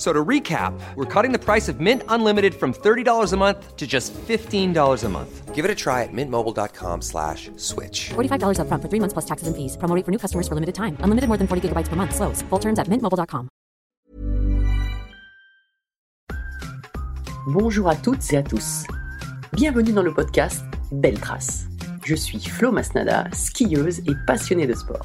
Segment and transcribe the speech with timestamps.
[0.00, 3.86] So to recap, we're cutting the price of Mint Unlimited from $30 a month to
[3.86, 5.54] just $15 a month.
[5.54, 8.08] Give it a try at mintmobile.com slash switch.
[8.16, 9.76] $45 upfront for three months plus taxes and fees.
[9.76, 10.96] Promo rate for new customers for limited time.
[11.04, 12.14] Unlimited more than 40 gigabytes per month.
[12.16, 12.40] Slows.
[12.48, 13.50] Full terms at mintmobile.com.
[17.46, 18.84] Bonjour à toutes et à tous.
[19.52, 21.66] Bienvenue dans le podcast Belle Trace.
[22.06, 25.04] Je suis Flo Masnada, skieuse et passionnée de sport.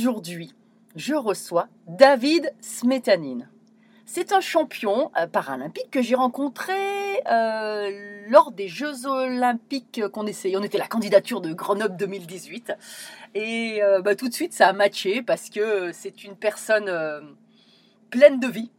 [0.00, 0.54] Aujourd'hui,
[0.96, 3.40] je reçois David Smetanin.
[4.06, 6.72] C'est un champion euh, paralympique que j'ai rencontré
[7.30, 10.56] euh, lors des Jeux olympiques qu'on essayait.
[10.56, 12.72] On était la candidature de Grenoble 2018.
[13.34, 16.90] Et euh, bah, tout de suite, ça a matché parce que c'est une personne
[18.08, 18.70] pleine de vie.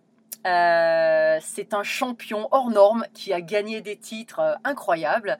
[0.43, 5.37] c'est un champion hors norme qui a gagné des titres incroyables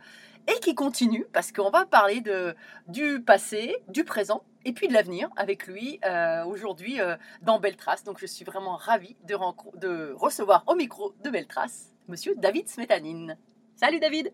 [0.48, 2.56] et qui continue parce qu'on va parler de,
[2.88, 8.03] du passé, du présent et puis de l'avenir avec lui euh, aujourd'hui euh, dans Beltrace.
[8.03, 9.35] Donc je suis vraiment ravie de,
[9.77, 13.35] de recevoir au micro de Beltrace monsieur David Smetanin.
[13.75, 14.33] Salut David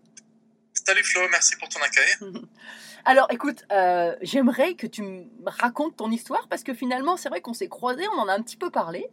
[0.73, 2.31] Salut Flo, merci pour ton accueil.
[3.05, 7.41] Alors écoute, euh, j'aimerais que tu me racontes ton histoire parce que finalement c'est vrai
[7.41, 9.09] qu'on s'est croisés, on en a un petit peu parlé,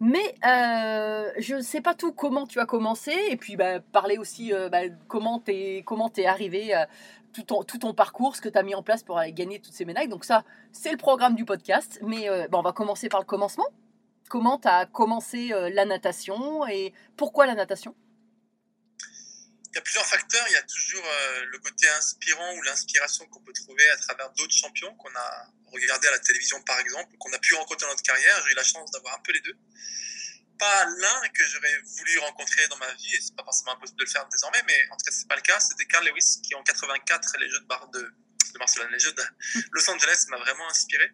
[0.00, 4.52] mais je ne sais pas tout comment tu as commencé et puis bah, parler aussi
[4.70, 6.72] bah, comment tu es, comment es arrivé
[7.32, 9.84] tout ton, parcours, ce que tu as mis en place pour aller gagner toutes ces
[9.84, 10.08] médailles.
[10.08, 11.98] Donc ça, c'est le programme du podcast.
[12.02, 13.68] Mais euh, on va commencer par le commencement.
[14.28, 17.94] Comment tu as commencé euh, la natation et pourquoi la natation?
[19.72, 20.44] Il y a plusieurs facteurs.
[20.48, 24.30] Il y a toujours euh, le côté inspirant ou l'inspiration qu'on peut trouver à travers
[24.32, 27.92] d'autres champions qu'on a regardé à la télévision par exemple, qu'on a pu rencontrer dans
[27.92, 28.42] notre carrière.
[28.44, 29.56] J'ai eu la chance d'avoir un peu les deux
[30.62, 34.04] pas l'un que j'aurais voulu rencontrer dans ma vie, et c'est pas forcément impossible de
[34.04, 35.58] le faire désormais, mais en tout cas, c'est pas le cas.
[35.58, 39.12] C'était Carl Lewis qui, en 84, les Jeux de, bar de, de Barcelone, les Jeux
[39.12, 39.24] de
[39.72, 41.10] Los Angeles m'a vraiment inspiré.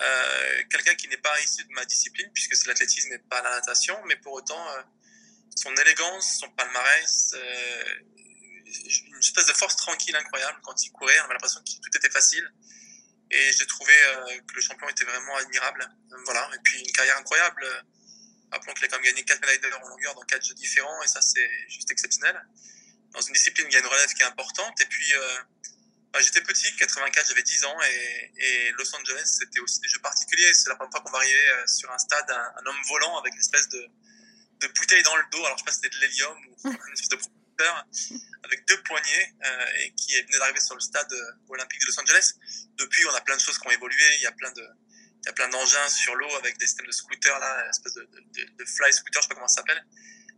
[0.00, 3.50] Euh, quelqu'un qui n'est pas issu de ma discipline, puisque c'est l'athlétisme et pas la
[3.50, 4.82] natation, mais pour autant, euh,
[5.54, 7.84] son élégance, son palmarès, euh,
[8.64, 12.10] une espèce de force tranquille incroyable quand il courait, on avait l'impression que tout était
[12.10, 12.50] facile.
[13.30, 13.92] Et j'ai trouvé
[14.46, 15.88] que le champion était vraiment admirable.
[16.26, 17.64] Voilà, et puis une carrière incroyable
[18.52, 21.02] Rappelons qu'il a quand même gagné 4 médailles d'or en longueur dans 4 jeux différents,
[21.02, 22.38] et ça, c'est juste exceptionnel.
[23.12, 24.78] Dans une discipline, il y a une relève qui est importante.
[24.80, 25.38] Et puis, euh,
[26.12, 30.00] bah, j'étais petit, 84, j'avais 10 ans, et, et Los Angeles, c'était aussi des jeux
[30.00, 30.52] particuliers.
[30.52, 33.32] C'est la première fois qu'on va arriver euh, sur un stade, un, homme volant avec
[33.32, 33.88] une espèce de,
[34.60, 35.44] de bouteille dans le dos.
[35.46, 37.86] Alors, je sais pas si c'était de l'hélium ou une espèce de projecteur,
[38.44, 41.12] avec deux poignées, euh, et qui venait d'arriver sur le stade
[41.48, 42.34] olympique de Los Angeles.
[42.76, 44.16] Depuis, on a plein de choses qui ont évolué.
[44.16, 44.68] Il y a plein de
[45.22, 47.94] il y a plein d'engins sur l'eau avec des systèmes de scooters, là, une espèce
[47.94, 49.84] de, de, de fly scooter, je sais pas comment ça s'appelle.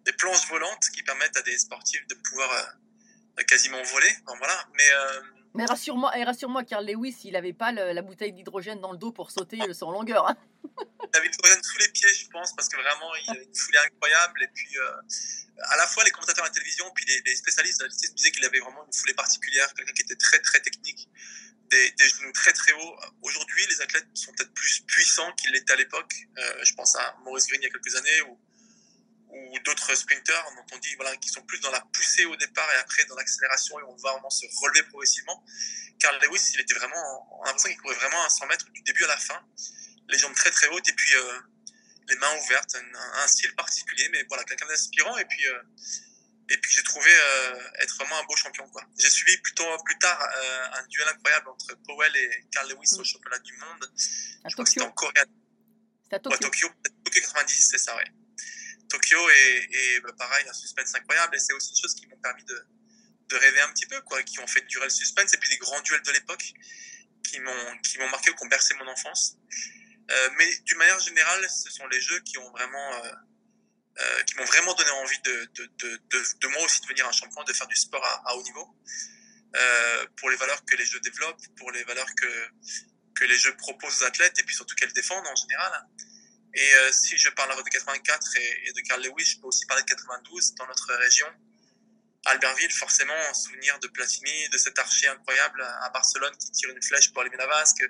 [0.04, 4.10] Des planches volantes qui permettent à des sportifs de pouvoir euh, quasiment voler.
[4.26, 4.66] Bon, voilà.
[4.74, 5.20] Mais, euh,
[5.54, 9.30] mais rassure-moi, rassure-moi, Carl Lewis, il n'avait pas la bouteille d'hydrogène dans le dos pour
[9.30, 10.28] sauter sans longueur.
[10.28, 10.36] Hein.
[10.78, 13.78] il avait l'hydrogène sous les pieds, je pense, parce que vraiment, il avait une foulée
[13.86, 14.42] incroyable.
[14.42, 17.80] Et puis, euh, à la fois les commentateurs à la télévision, puis les, les spécialistes
[17.80, 21.08] de la disaient qu'il avait vraiment une foulée particulière, quelqu'un qui était très, très technique
[21.70, 22.96] des, genoux très très hauts.
[23.22, 26.14] Aujourd'hui, les athlètes sont peut-être plus puissants qu'ils l'étaient à l'époque.
[26.38, 28.38] Euh, je pense à Maurice Green il y a quelques années ou,
[29.64, 32.76] d'autres sprinteurs dont on dit voilà, qui sont plus dans la poussée au départ et
[32.76, 35.42] après dans l'accélération et on va vraiment se relever progressivement.
[35.98, 38.82] Carl Lewis, il était vraiment, on a l'impression qu'il courait vraiment à 100 mètres du
[38.82, 39.40] début à la fin,
[40.08, 41.40] les jambes très très hautes et puis euh,
[42.08, 45.62] les mains ouvertes, un, style particulier, mais voilà, quelqu'un d'inspirant et puis euh,
[46.48, 48.82] et puis j'ai trouvé euh, être vraiment un beau champion quoi.
[48.98, 50.20] J'ai suivi plutôt plus tard
[50.74, 53.92] un duel incroyable entre Powell et Carl Lewis au championnat du monde.
[54.44, 54.82] À Je Tokyo.
[54.82, 55.12] en Corée.
[56.04, 56.38] C'était à Tokyo.
[56.38, 56.68] Tokyo,
[57.04, 58.04] Tokyo 90, c'est ça, ouais.
[58.88, 61.36] Tokyo et, bah, pareil, un suspense incroyable.
[61.36, 62.66] Et c'est aussi des choses qui m'ont permis de,
[63.28, 65.32] de, rêver un petit peu, quoi, qui ont fait durer le suspense.
[65.32, 66.52] Et puis des grands duels de l'époque
[67.24, 69.36] qui m'ont, qui m'ont marqué, qui ont bercé mon enfance.
[70.10, 73.02] Euh, mais d'une manière générale, ce sont les jeux qui ont vraiment,
[74.00, 76.00] euh, qui m'ont vraiment donné envie de, de,
[76.40, 78.76] de, moi aussi devenir un champion, de faire du sport à, haut niveau.
[79.54, 82.48] Euh, pour les valeurs que les jeux développent, pour les valeurs que,
[83.14, 85.86] que les jeux proposent aux athlètes et puis surtout qu'elles défendent en général.
[86.54, 89.84] Et euh, si je parle de 84 et, de Carl Lewis, je peux aussi parler
[89.84, 91.26] de 92 dans notre région.
[92.26, 96.82] Albertville, forcément, un souvenir de Platini, de cet archer incroyable à Barcelone qui tire une
[96.82, 97.84] flèche pour allumer la vasque.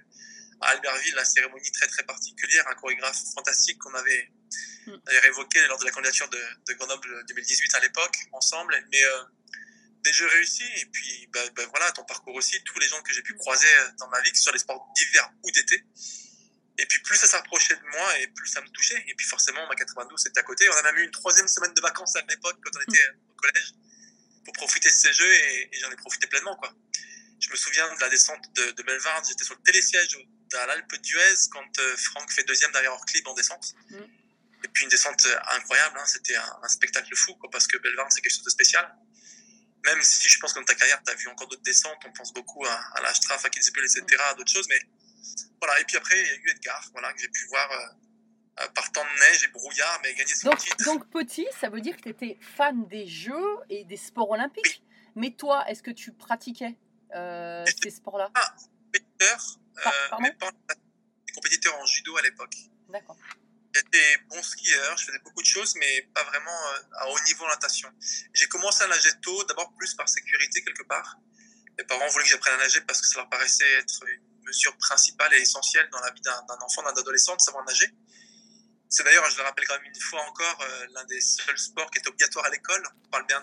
[0.61, 4.31] À Albertville, la cérémonie très très particulière, un chorégraphe fantastique qu'on avait,
[4.87, 4.97] mm.
[5.27, 8.77] évoqué lors de la candidature de, de Grenoble 2018 à l'époque, ensemble.
[8.91, 9.23] Mais euh,
[10.05, 13.13] des jeux réussis, et puis bah, bah, voilà, ton parcours aussi, tous les gens que
[13.13, 13.67] j'ai pu croiser
[13.99, 15.83] dans ma vie, que ce soit les sports d'hiver ou d'été,
[16.77, 19.03] et puis plus ça s'approchait de moi et plus ça me touchait.
[19.07, 20.69] Et puis forcément, ma 92 c'était à côté.
[20.69, 23.35] On a même eu une troisième semaine de vacances à l'époque quand on était au
[23.35, 23.73] collège
[24.45, 26.57] pour profiter de ces jeux et, j'en ai profité pleinement.
[26.57, 26.75] quoi.
[27.41, 28.85] Je me souviens de la descente de, de.
[29.29, 30.19] J'étais sur le télésiège
[30.55, 33.75] à l'Alpe d'Huez quand euh, Franck fait deuxième derrière Orclib en descente.
[33.91, 33.97] Mm.
[34.65, 35.99] Et puis une descente euh, incroyable.
[35.99, 36.07] Hein.
[36.07, 38.93] C'était un, spectacle fou quoi, parce que Belvard c'est quelque chose de spécial.
[39.85, 42.13] Même si je pense que dans ta carrière, tu as vu encore d'autres descentes, on
[42.13, 44.81] pense beaucoup à, à l'Ashtraf, à Kitzbühel, etc., à d'autres choses, mais
[45.61, 48.63] voilà, et puis après, il y a eu Edgar, voilà, que j'ai pu voir euh,
[48.63, 50.85] euh, par temps de neige et brouillard, mais gagner son donc, titre.
[50.85, 54.83] Donc petit, ça veut dire que tu étais fan des Jeux et des sports olympiques.
[55.17, 56.77] Mais toi, est-ce que tu pratiquais
[57.15, 58.31] euh, ces sports-là?
[58.35, 58.55] Ah,
[58.87, 60.51] compétiteur, euh, mais pas
[61.81, 62.55] en judo à l'époque.
[62.89, 63.17] D'accord.
[63.75, 66.61] J'étais bon skieur, je faisais beaucoup de choses, mais pas vraiment
[67.01, 67.91] à haut niveau en natation.
[68.33, 71.17] J'ai commencé à nager tôt, d'abord plus par sécurité quelque part.
[71.77, 74.77] Mes parents voulaient que j'apprenne à nager parce que ça leur paraissait être une mesure
[74.79, 77.93] principale et essentielle dans la vie d'un enfant, d'un adolescent, de savoir nager.
[78.89, 81.91] C'est d'ailleurs, je le rappelle quand même une fois encore, euh, l'un des seuls sports
[81.91, 82.83] qui est obligatoire à l'école.
[83.07, 83.43] On parle bien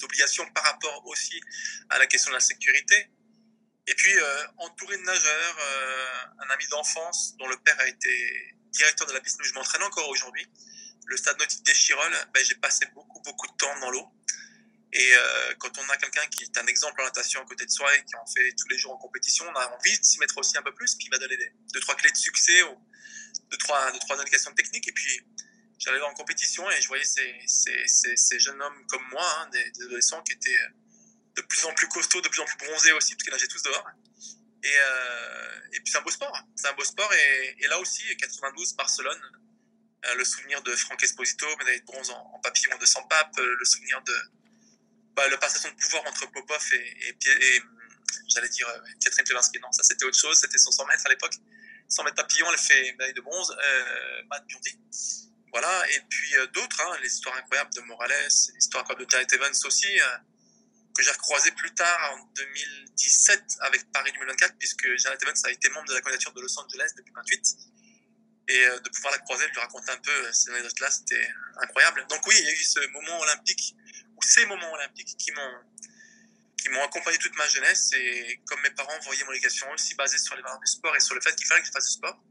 [0.00, 1.40] d'obligation par rapport aussi
[1.88, 3.08] à la question de la sécurité.
[3.86, 8.54] Et puis, euh, entouré de nageurs, euh, un ami d'enfance dont le père a été
[8.72, 10.46] directeur de la piste où je m'entraîne encore aujourd'hui,
[11.06, 14.08] le stade nautique des Chirolles, ben, j'ai passé beaucoup, beaucoup de temps dans l'eau.
[14.92, 17.70] Et euh, quand on a quelqu'un qui est un exemple en natation à côté de
[17.70, 20.18] soi et qui en fait tous les jours en compétition, on a envie de s'y
[20.18, 21.38] mettre aussi un peu plus, puis il va donner
[21.72, 22.78] deux, trois clés de succès, ou
[23.50, 24.86] deux, trois, deux, trois indications techniques.
[24.88, 25.20] Et puis,
[25.78, 29.82] j'allais en compétition et je voyais ces, ces, ces, jeunes hommes comme moi, hein, des,
[29.84, 30.58] adolescents qui étaient
[31.36, 33.62] de plus en plus costauds, de plus en plus bronzés aussi, parce qu'ils nageaient tous
[33.62, 33.86] dehors.
[34.64, 36.36] Et, euh, et puis, c'est un beau sport.
[36.56, 37.12] C'est un beau sport.
[37.12, 39.20] Et, là aussi, 92, Barcelone,
[40.04, 43.64] euh, le souvenir de Franck Esposito, médaille de bronze en, papillon de 100 papes, le
[43.64, 44.14] souvenir de
[45.14, 47.62] bah, la passation de pouvoir entre Popov et, et,
[48.28, 49.58] j'allais dire euh, Catherine Felinski.
[49.60, 50.38] Non, ça c'était autre chose.
[50.38, 51.34] C'était son 100 mètres à l'époque.
[51.88, 53.50] 100 mètres papillon, elle fait médaille de bronze.
[53.50, 54.78] Euh, Matt Biondi.
[55.52, 55.90] Voilà.
[55.90, 60.00] Et puis euh, d'autres, hein, les histoires incroyables de Morales, l'histoire de Janet Evans aussi,
[60.00, 60.18] euh,
[60.94, 65.68] que j'ai recroisé plus tard en 2017 avec Paris 2024, puisque Janet Evans a été
[65.70, 67.56] membre de la candidature de Los Angeles depuis 28
[68.48, 71.28] et de pouvoir la croiser, lui raconter un peu ces anecdotes-là, c'était
[71.62, 72.04] incroyable.
[72.10, 73.76] Donc oui, il y a eu ce moment olympique
[74.24, 75.58] ces moments olympiques qui m'ont
[76.56, 80.18] qui m'ont accompagné toute ma jeunesse et comme mes parents voyaient mon éducation aussi basée
[80.18, 81.92] sur les valeurs du sport et sur le fait qu'il fallait que je fasse du
[81.92, 82.22] sport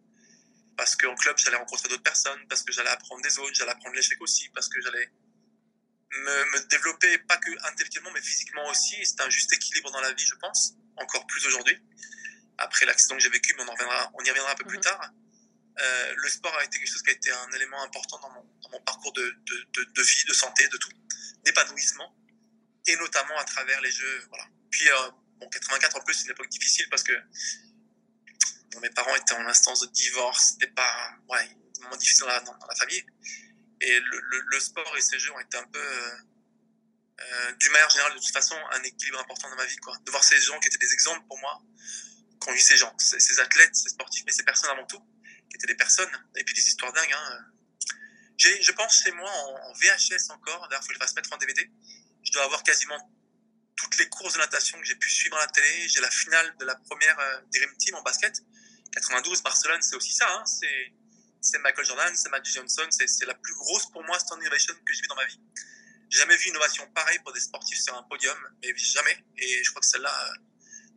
[0.77, 3.96] parce qu'en club j'allais rencontrer d'autres personnes parce que j'allais apprendre des autres j'allais apprendre
[3.96, 5.12] l'échec aussi parce que j'allais
[6.12, 10.12] me, me, développer pas que intellectuellement mais physiquement aussi c'est un juste équilibre dans la
[10.13, 11.77] vie je pense encore plus aujourd'hui
[12.58, 14.77] après l'accident que j'ai vécu mais on, en reviendra, on y reviendra un peu plus
[14.77, 14.84] mhm.
[14.84, 15.12] tard
[15.80, 18.44] euh, le sport a été quelque chose qui a été un élément important dans mon,
[18.62, 20.89] dans mon parcours de, de, de, de vie, de santé, de tout
[21.44, 22.15] d'épanouissement,
[22.86, 24.25] et notamment à travers les jeux.
[24.30, 24.46] Voilà.
[24.70, 27.13] Puis, euh, bon, 84 en plus, c'est une époque difficile parce que
[28.74, 31.50] bon, mes parents étaient en instance de divorce, c'était pas, ouais,
[31.80, 33.03] un moment difficile dans la, dans, la famille.
[33.81, 36.11] Et le, le, sport et ces jeux ont été un peu, euh,
[37.19, 39.97] euh, d'une manière générale, de toute façon, un équilibre important dans ma vie, quoi.
[40.05, 41.61] De voir ces gens qui étaient des exemples pour moi,
[42.39, 45.00] quand vu ces gens, ces, ces, athlètes, ces sportifs, mais ces personnes avant tout,
[45.50, 47.51] qui étaient des personnes, et puis des histoires dingues, hein,
[48.38, 51.31] j'ai, je pense chez moi en, VHS encore, d'ailleurs, il faut que je fasse mettre
[51.31, 51.69] en DVD.
[52.23, 52.97] Je dois avoir quasiment
[53.75, 55.88] toutes les courses de natation que j'ai pu suivre à la télé.
[55.88, 58.41] J'ai la finale de la première euh, Dream Team en basket.
[58.93, 60.27] 92, Barcelone, c'est aussi ça.
[60.27, 60.43] Hein.
[60.45, 60.93] C'est
[61.41, 64.93] c'est Michael Jordan, c'est Magic Johnson, c'est la plus grosse pour moi stand innovation que
[64.93, 65.41] j'ai vue dans ma vie.
[66.10, 69.25] Jamais vu une innovation pareille pour des sportifs sur un podium, mais jamais.
[69.38, 70.33] Et je crois que celle-là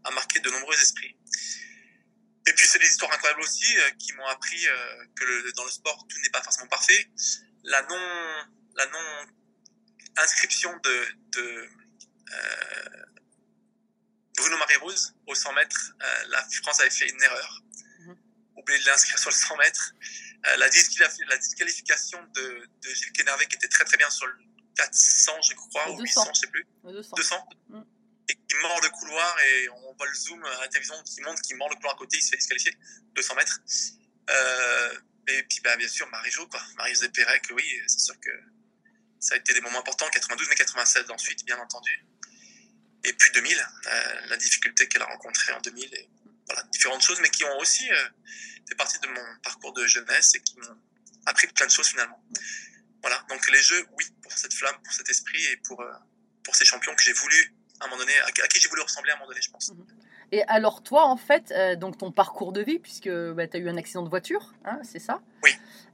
[0.04, 1.16] a marqué de nombreux esprits.
[2.46, 5.70] Et puis c'est des histoires incroyables aussi euh, qui m'ont appris euh, que dans le
[5.70, 7.08] sport tout n'est pas forcément parfait.
[7.62, 8.46] La non,
[8.76, 9.26] la non
[10.16, 11.06] inscription de,
[11.38, 11.68] euh,
[14.36, 15.92] Bruno Marie Rose au 100 mètres,
[16.28, 17.62] la France avait fait une erreur.
[18.64, 19.92] Oublié de l'inscrire sur le 100 mètres.
[20.56, 24.34] la, disqualification de, de Gilles Kénervé qui était très très bien sur le
[24.76, 27.16] 400 je crois, ou 800 je sais plus, 200.
[27.16, 27.48] 200
[28.28, 31.42] et qui mord le couloir et on voit le zoom à la télévision qui montre
[31.42, 32.74] qu'il mord le couloir à côté, il se fait disqualifier
[33.14, 33.60] 200 mètres.
[34.30, 36.62] Euh, et puis bah, bien sûr Marie-Jo, quoi.
[36.76, 38.30] Marie-Josée Pérec, oui, c'est sûr que
[39.20, 42.04] ça a été des moments importants, 92 mais 96 ensuite, bien entendu.
[43.04, 46.08] Et puis 2000, euh, la difficulté qu'elle a rencontrée en 2000, et
[46.46, 48.08] voilà, différentes choses, mais qui ont aussi euh,
[48.68, 50.78] fait partie de mon parcours de jeunesse et qui m'ont
[51.26, 52.22] appris plein de choses finalement.
[53.02, 55.92] Voilà, donc les jeux, oui, pour cette flamme, pour cet esprit et pour, euh,
[56.42, 59.10] pour ces champions que j'ai voulu à un moment donné, à, qui j'ai voulu ressembler
[59.10, 59.70] à un moment donné, je pense.
[59.70, 59.86] Mhm.
[60.32, 63.60] Et alors toi, en fait, euh, donc ton parcours de vie, puisque bah, tu as
[63.60, 65.20] eu un accident de voiture, hein, c'est ça?
[65.42, 65.50] Oui.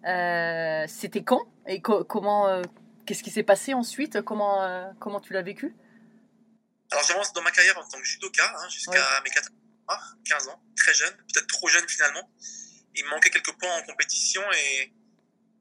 [0.07, 1.47] Euh, c'était quand?
[1.67, 2.63] Et comment euh,
[3.07, 4.23] Qu'est-ce qui s'est passé ensuite?
[4.23, 5.75] Comment comment tu l'as vécu?
[6.93, 9.51] Alors j'avance dans ma carrière en tant que judoka hein, jusqu'à mes 14
[10.25, 12.31] 15 ans, très jeune, peut-être trop jeune finalement.
[12.95, 14.93] Il me manquait quelques points en compétition et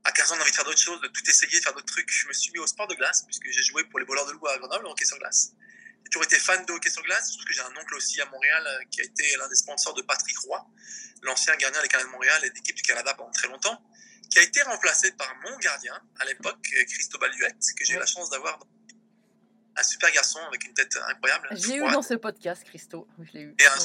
[0.04, 1.86] à 15 ans, j'ai envie de faire d'autres choses, de tout essayer, de faire d'autres
[1.86, 2.10] trucs.
[2.12, 4.32] Je me suis mis au sport de glace puisque j'ai joué pour les voleurs de
[4.32, 5.54] loup à Grenoble, hockey sur glace.
[6.04, 8.26] J'ai toujours été fan de hockey sur glace, parce que j'ai un oncle aussi à
[8.26, 10.66] Montréal euh, qui a été l'un des sponsors de Patrick Roy,
[11.24, 13.84] l'ancien gardien des Canadiens de Montréal et d'équipe du Canada pendant très longtemps,
[14.32, 18.00] qui a été remplacé par mon gardien à l'époque, euh, Christobal Huette, que j'ai eu
[18.00, 18.60] la chance d'avoir
[19.76, 21.48] un super garçon avec une tête incroyable.
[21.52, 23.08] J'ai eu dans ce podcast, Christo.
[23.20, 23.56] Je l'ai eu.
[23.60, 23.80] Et un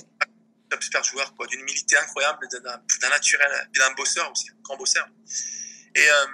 [0.80, 5.06] super, joueur, quoi, d'une humilité incroyable, d'un naturel, d'un bosseur aussi, un grand bosseur.
[5.94, 6.26] Et euh,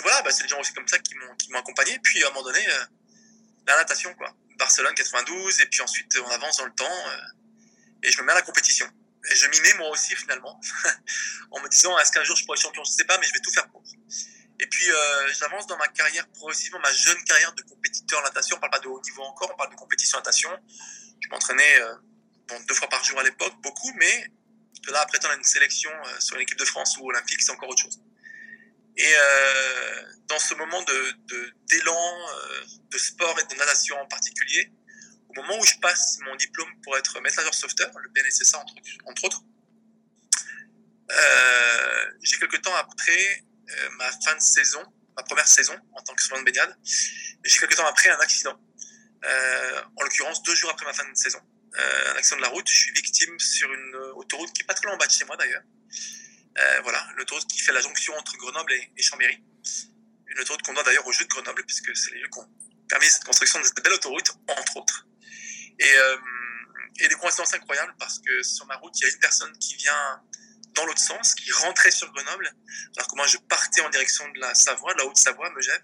[0.00, 1.98] voilà, bah, c'est des gens aussi comme ça qui m'ont accompagné.
[2.02, 2.64] Puis à un moment donné,
[3.66, 4.34] la natation, quoi.
[4.56, 7.16] Barcelone 92, et puis ensuite on avance dans le temps, euh,
[8.02, 8.86] et je me mets à la compétition.
[9.30, 10.60] Et je m'y mets moi aussi finalement,
[11.50, 13.32] en me disant est-ce qu'un jour je pourrai être champion, je sais pas, mais je
[13.32, 13.82] vais tout faire pour.
[14.60, 18.56] Et puis euh, j'avance dans ma carrière progressivement, ma jeune carrière de compétiteur en natation.
[18.56, 20.50] On parle pas de haut niveau encore, on parle de compétition en natation.
[21.20, 21.94] Je m'entraînais euh,
[22.68, 24.30] deux fois par jour à l'époque, beaucoup, mais
[24.86, 27.68] de là à prétendre à une sélection sur l'équipe de France ou olympique, c'est encore
[27.68, 28.00] autre chose.
[28.96, 34.70] Et euh, dans ce moment d'élan, euh, de, sport et de natation en particulier,
[35.28, 38.58] au moment où je passe mon diplôme pour être maître sauveteur, le BNSSA
[39.06, 39.42] entre, autres,
[41.10, 44.82] euh, j'ai quelque temps après euh, ma fin de saison,
[45.16, 46.76] ma première saison en tant que souvent de baignade,
[47.44, 48.58] j'ai quelque temps après un accident,
[49.24, 51.40] euh, en l'occurrence deux jours après ma fin de saison,
[51.78, 52.68] euh, un accident de la route.
[52.68, 55.24] Je suis victime sur une autoroute qui est pas très loin en bas de chez
[55.24, 55.62] moi d'ailleurs.
[56.56, 59.42] Euh, voilà, l'autoroute qui fait la jonction entre Grenoble et, Chambéry.
[60.28, 62.48] Une autoroute qu'on doit d'ailleurs aux Jeux de Grenoble, puisque c'est les lieux qui ont
[62.88, 65.06] permis cette construction de cette belle autoroute, entre autres.
[65.80, 66.16] Et, euh,
[67.00, 69.74] et des coïncidences incroyables, parce que sur ma route, il y a une personne qui
[69.74, 70.22] vient
[70.74, 72.52] dans l'autre sens, qui rentrait sur Grenoble,
[72.96, 75.82] alors que moi je partais en direction de la Savoie, de la Haute-Savoie, Megève.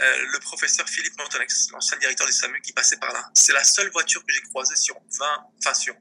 [0.00, 3.30] Euh, le professeur Philippe Montonex, l'ancien directeur du SAMU, qui passait par là.
[3.34, 5.26] C'est la seule voiture que j'ai croisée sur 20,
[5.58, 5.94] enfin sur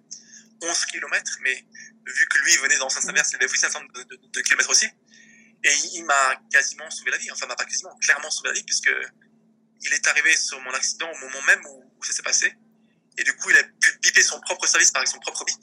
[0.62, 1.66] 11 km, mais
[2.06, 4.86] vu que lui venait dans Saint-Samer, il avait fait 500 de, de, kilomètres aussi.
[5.66, 8.64] Et il m'a quasiment sauvé la vie, enfin, m'a pas quasiment, clairement sauvé la vie,
[8.64, 8.92] puisque
[9.82, 12.54] il est arrivé sur mon accident au moment même où, ça s'est passé.
[13.18, 15.58] Et du coup, il a pu biper son propre service par son propre bip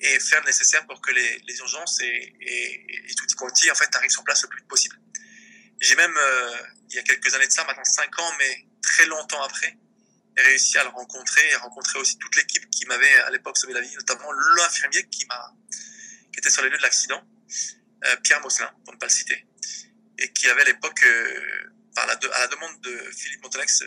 [0.00, 2.34] et faire le nécessaire pour que les, urgences et
[3.14, 5.01] tout y quanti, en fait, arrivent sur place le plus vite possible.
[5.80, 6.56] J'ai même, euh,
[6.90, 9.76] il y a quelques années de ça, maintenant 5 ans, mais très longtemps après,
[10.36, 13.80] réussi à le rencontrer et rencontrer aussi toute l'équipe qui m'avait à l'époque sauvé la
[13.80, 15.54] vie, notamment l'infirmier qui m'a,
[16.32, 17.22] qui était sur les lieux de l'accident,
[18.04, 19.46] euh, Pierre Mosselin, pour ne pas le citer,
[20.18, 23.82] et qui avait à l'époque, euh, par à la demande de Philippe Montonex,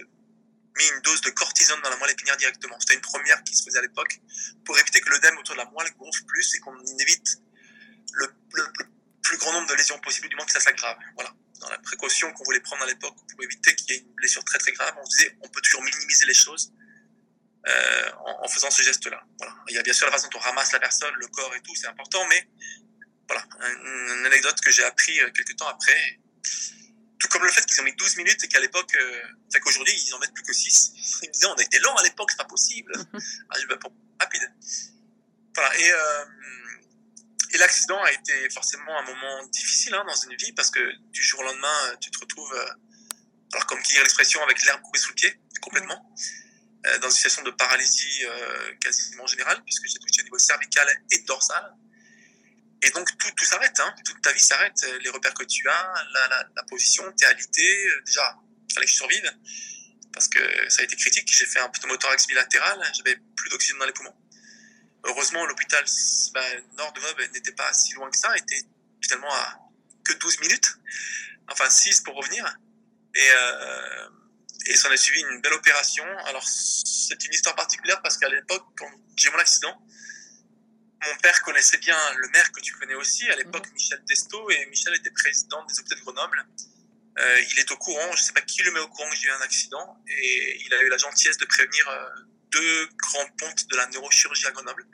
[0.77, 2.77] mis une dose de cortisone dans la moelle épinière directement.
[2.80, 4.20] C'était une première qui se faisait à l'époque
[4.65, 7.38] pour éviter que l'œdème autour de la moelle gonfle plus et qu'on évite
[8.13, 8.27] le,
[9.22, 10.98] plus grand nombre de lésions possibles du moins que ça s'aggrave.
[11.15, 14.13] Voilà dans la précaution qu'on voulait prendre à l'époque pour éviter qu'il y ait une
[14.13, 16.74] blessure très très grave, on se disait on peut toujours minimiser les choses
[17.67, 19.24] euh, en, en, faisant ce geste-là.
[19.39, 19.55] Voilà.
[19.69, 21.62] Il y a bien sûr la façon dont on ramasse la personne, le corps et
[21.62, 22.47] tout, c'est important, mais
[23.27, 26.19] voilà, une, anecdote que j'ai appris euh, quelques temps après.
[27.17, 29.21] Tout comme le fait qu'ils ont mis 12 minutes et qu'à l'époque, euh,
[29.51, 30.93] fait qu'aujourd'hui ils en mettent plus que 6.
[31.24, 32.91] Ils me disaient on a été lent à l'époque, c'est pas possible.
[33.13, 33.79] ah, je, bah,
[34.19, 34.51] rapide.
[35.55, 36.25] Voilà, et euh,
[37.55, 40.81] et l'accident a été forcément un moment difficile hein, dans une vie parce que
[41.12, 42.69] du jour au lendemain, tu te retrouves, euh,
[43.53, 46.13] alors comme qui dit l'expression, avec l'herbe coupée sous le pied, complètement,
[46.85, 50.85] euh, dans une situation de paralysie euh, quasiment générale, puisque j'ai touché au niveau cervical
[51.12, 51.74] et dorsal.
[52.81, 53.95] Et donc tout, tout s'arrête, hein.
[54.03, 54.85] toute ta vie s'arrête.
[55.01, 57.88] Les repères que tu as, la, la, la position, t'es alité.
[58.05, 58.38] Déjà,
[58.69, 59.31] il fallait que je survive
[60.12, 61.33] parce que ça a été critique.
[61.33, 64.13] J'ai fait un pneumothorax bilatéral, j'avais plus d'oxygène dans les poumons.
[65.05, 65.83] Heureusement, l'hôpital
[66.33, 66.41] bah,
[66.77, 68.62] nord de Vauban n'était pas si loin que ça, était
[69.01, 69.59] finalement à
[70.03, 70.77] que 12 minutes,
[71.50, 72.57] enfin 6 pour revenir.
[73.15, 74.09] Et, euh,
[74.67, 76.05] et ça en a suivi une belle opération.
[76.25, 79.79] Alors, c'est une histoire particulière parce qu'à l'époque, quand j'ai eu mon accident,
[81.05, 83.74] mon père connaissait bien le maire que tu connais aussi, à l'époque, mhm.
[83.74, 86.45] Michel Testo, et Michel était président des hôpitaux de Grenoble.
[87.17, 89.15] Euh, il est au courant, je ne sais pas qui le met au courant que
[89.15, 92.09] j'ai eu un accident, et il a eu la gentillesse de prévenir euh,
[92.55, 94.85] deux grands pontes de la neurochirurgie à Grenoble,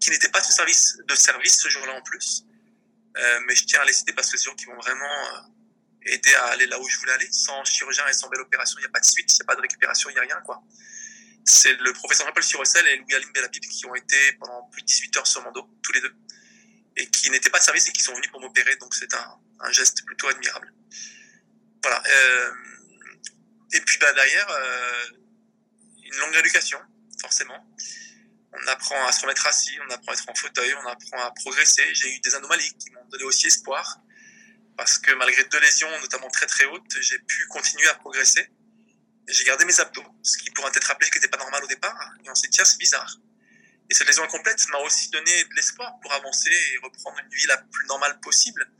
[0.00, 2.44] qui n'étaient pas de service, de service ce jour-là en plus.
[3.16, 6.12] Euh, mais je tiens à les citer parce que c'est sûr qu'ils vont vraiment euh,
[6.12, 7.28] aider à aller là où je voulais aller.
[7.32, 9.46] Sans chirurgien et sans belle opération, il n'y a pas de suite, il n'y a
[9.46, 10.62] pas de récupération, il n'y a rien, quoi.
[11.44, 12.44] C'est le professeur Jean-Paul
[12.86, 15.92] et Louis-Aline Bellabib qui ont été pendant plus de 18 heures sur mon dos, tous
[15.92, 16.14] les deux,
[16.96, 19.38] et qui n'étaient pas de service et qui sont venus pour m'opérer, donc c'est un,
[19.60, 20.70] un, geste plutôt admirable.
[21.82, 22.02] Voilà.
[22.06, 22.52] Euh,
[23.72, 25.04] et puis bah, derrière, euh,
[26.04, 26.78] une longue éducation,
[27.20, 27.66] forcément.
[28.52, 31.30] On apprend à se remettre assis, on apprend à être en fauteuil, on apprend à
[31.32, 31.82] progresser.
[31.94, 34.00] J'ai eu des anomalies qui m'ont donné aussi espoir
[34.76, 38.48] parce que malgré deux lésions, notamment très très hautes, j'ai pu continuer à progresser.
[39.26, 42.14] J'ai gardé mes abdos, ce qui pourrait être rappelé qui n'était pas normal au départ.
[42.24, 43.18] Et on s'est dit, tiens, c'est bizarre.
[43.90, 47.46] Et cette lésion incomplète m'a aussi donné de l'espoir pour avancer et reprendre une vie
[47.46, 48.70] la plus normale possible.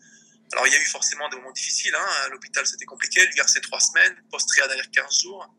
[0.53, 1.95] Alors, il y a eu forcément des moments difficiles.
[1.95, 2.07] Hein.
[2.25, 3.27] À l'hôpital, c'était compliqué.
[3.27, 4.23] L'URC, trois semaines.
[4.31, 5.55] Post-tria derrière 15 jours.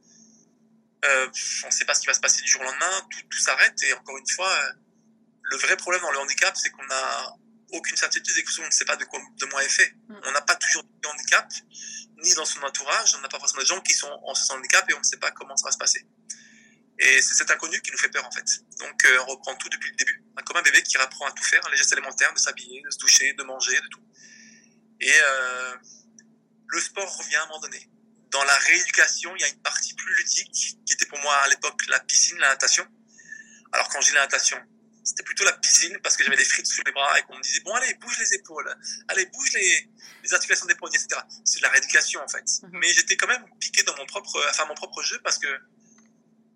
[1.06, 1.28] Euh,
[1.64, 3.08] on ne sait pas ce qui va se passer du jour au lendemain.
[3.10, 3.82] Tout, tout s'arrête.
[3.84, 4.74] Et encore une fois, euh,
[5.44, 7.36] le vrai problème dans le handicap, c'est qu'on n'a
[7.72, 9.94] aucune certitude et qu'on ne sait pas de quoi demain est fait.
[10.08, 10.20] Mm.
[10.26, 11.48] On n'a pas toujours de handicap,
[12.24, 13.16] ni dans son entourage.
[13.16, 15.18] On n'a pas forcément des gens qui sont en ce handicap et on ne sait
[15.18, 16.06] pas comment ça va se passer.
[17.00, 18.46] Et c'est cet inconnu qui nous fait peur en fait.
[18.80, 21.44] Donc euh, on reprend tout depuis le début, comme un bébé qui apprend à tout
[21.44, 24.04] faire, les gestes élémentaires, de s'habiller, de se doucher, de manger, de tout.
[25.00, 25.76] Et euh,
[26.68, 27.89] le sport revient à un moment donné.
[28.32, 31.48] Dans la rééducation, il y a une partie plus ludique qui était pour moi à
[31.48, 32.86] l'époque la piscine, la natation.
[33.72, 34.58] Alors quand j'ai la natation,
[35.04, 37.42] c'était plutôt la piscine parce que j'avais des frites sous les bras et qu'on me
[37.42, 38.76] disait bon allez bouge les épaules,
[39.08, 39.90] allez bouge les,
[40.24, 41.22] les articulations des poignets, etc.
[41.44, 42.46] C'est de la rééducation en fait.
[42.64, 42.70] Mhm.
[42.74, 45.48] Mais j'étais quand même piqué dans mon propre, enfin mon propre jeu parce que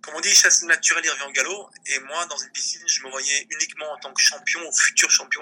[0.03, 1.69] comme on dit, chasse naturelle, il revient au galop.
[1.85, 5.09] Et moi, dans une piscine, je me voyais uniquement en tant que champion ou futur
[5.09, 5.41] champion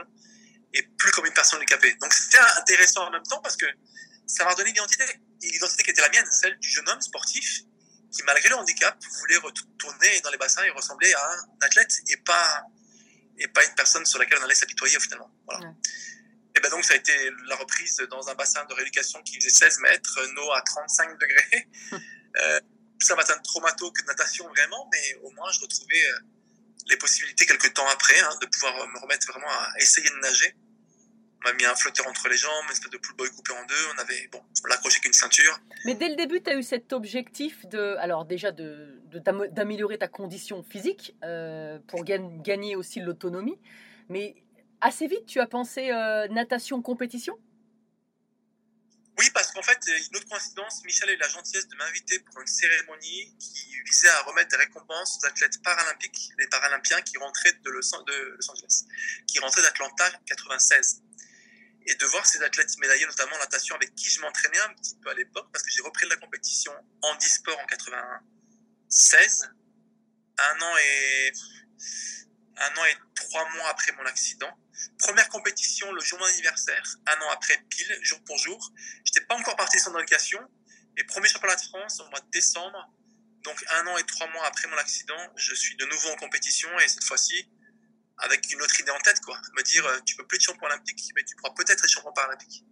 [0.73, 1.95] et plus comme une personne handicapée.
[1.99, 3.65] Donc c'était intéressant en même temps parce que
[4.27, 5.03] ça m'a donné une identité,
[5.49, 7.63] l'identité qui était la mienne, celle du jeune homme sportif
[8.11, 12.17] qui, malgré le handicap, voulait retourner dans les bassins et ressembler à un athlète et
[12.17, 12.63] pas,
[13.37, 15.31] et pas une personne sur laquelle on allait s'apitoyer finalement.
[15.47, 15.73] Voilà.
[16.55, 17.13] Et ben donc ça a été
[17.47, 21.67] la reprise dans un bassin de rééducation qui faisait 16 mètres, eau à 35 degrés.
[22.37, 22.59] euh,
[22.99, 26.19] plus un bassin de traumato que de natation vraiment, mais au moins je retrouvais euh,
[26.87, 30.55] les possibilités quelques temps après hein, de pouvoir me remettre vraiment à essayer de nager.
[31.43, 33.65] On m'a mis un flotteur entre les jambes, une espèce de pool boy coupé en
[33.65, 33.75] deux.
[33.95, 35.59] On avait, bon, on l'accrochait qu'une ceinture.
[35.85, 39.01] Mais dès le début, tu as eu cet objectif de, alors déjà de,
[39.51, 43.59] d'améliorer ta condition physique euh, pour gagner aussi l'autonomie.
[44.09, 44.35] Mais
[44.81, 47.37] assez vite, tu as pensé euh, natation compétition?
[49.17, 52.41] Oui, parce qu'en fait, une autre coïncidence, Michel a eu la gentillesse de m'inviter pour
[52.41, 57.53] une cérémonie qui visait à remettre des récompenses aux athlètes paralympiques, les paralympiens qui rentraient
[57.63, 58.85] de Los, Angeles,
[59.27, 61.03] qui rentraient d'Atlanta 96.
[61.87, 64.95] Et de voir ces athlètes médaillés, notamment en natation, avec qui je m'entraînais un petit
[65.01, 69.49] peu à l'époque, parce que j'ai repris la compétition en e-sport en 96,
[70.37, 71.31] un an et
[72.57, 74.51] un an et trois mois après mon accident.
[74.99, 78.71] Première compétition le jour de mon anniversaire, un an après pile, jour pour jour.
[79.03, 80.39] J'étais pas encore parti sans éducation.
[80.97, 82.91] Et premier championnat de France au mois de décembre.
[83.43, 86.69] Donc un an et trois mois après mon accident, je suis de nouveau en compétition
[86.79, 87.49] et cette fois-ci
[88.17, 89.39] avec une autre idée en tête, quoi.
[89.53, 92.11] Me dire, euh, tu peux plus être champion olympique, mais tu pourras peut-être être champion
[92.13, 92.63] paralympique.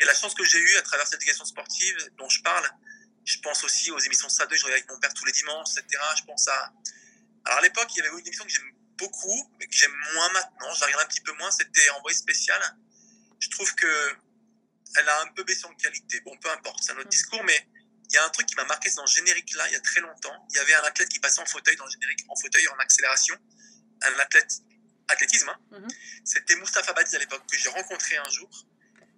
[0.00, 2.68] Et la chance que j'ai eue à travers cette éducation sportive dont je parle,
[3.24, 6.02] je pense aussi aux émissions SAD2, je regardais avec mon père tous les dimanches, etc.
[6.18, 6.72] Je pense à,
[7.44, 10.32] alors à l'époque, il y avait une émission que j'aime beaucoup, mais que j'aime moins
[10.32, 10.72] maintenant.
[10.74, 11.50] Je regarde un petit peu moins.
[11.50, 12.60] C'était Envoyé spécial.
[13.40, 14.16] Je trouve que
[14.96, 16.20] elle a un peu baissé en qualité.
[16.20, 17.10] Bon, peu importe, c'est un autre mm.
[17.10, 17.68] discours, mais
[18.10, 19.80] il y a un truc qui m'a marqué dans le générique là, il y a
[19.80, 20.46] très longtemps.
[20.50, 22.76] Il y avait un athlète qui passait en fauteuil dans le générique, en fauteuil en
[22.78, 23.36] accélération.
[24.06, 24.60] Un athlète
[25.08, 25.48] athlétisme.
[25.48, 25.58] Hein.
[25.72, 25.94] Mm-hmm.
[26.24, 28.50] C'était Moustapha Badiz à l'époque que j'ai rencontré un jour.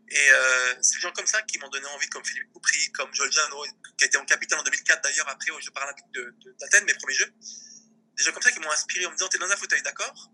[0.09, 3.13] Et euh, c'est des gens comme ça qui m'ont donné envie, comme Philippe Coupry, comme
[3.13, 3.65] Joel Jano,
[3.99, 6.07] qui a été en capitaine en 2004 d'ailleurs, après aux Jeux paralympiques
[6.61, 7.33] d'Athènes, mes premiers Jeux
[8.17, 10.31] des gens comme ça qui m'ont inspiré en me disant t'es dans un fauteuil, d'accord?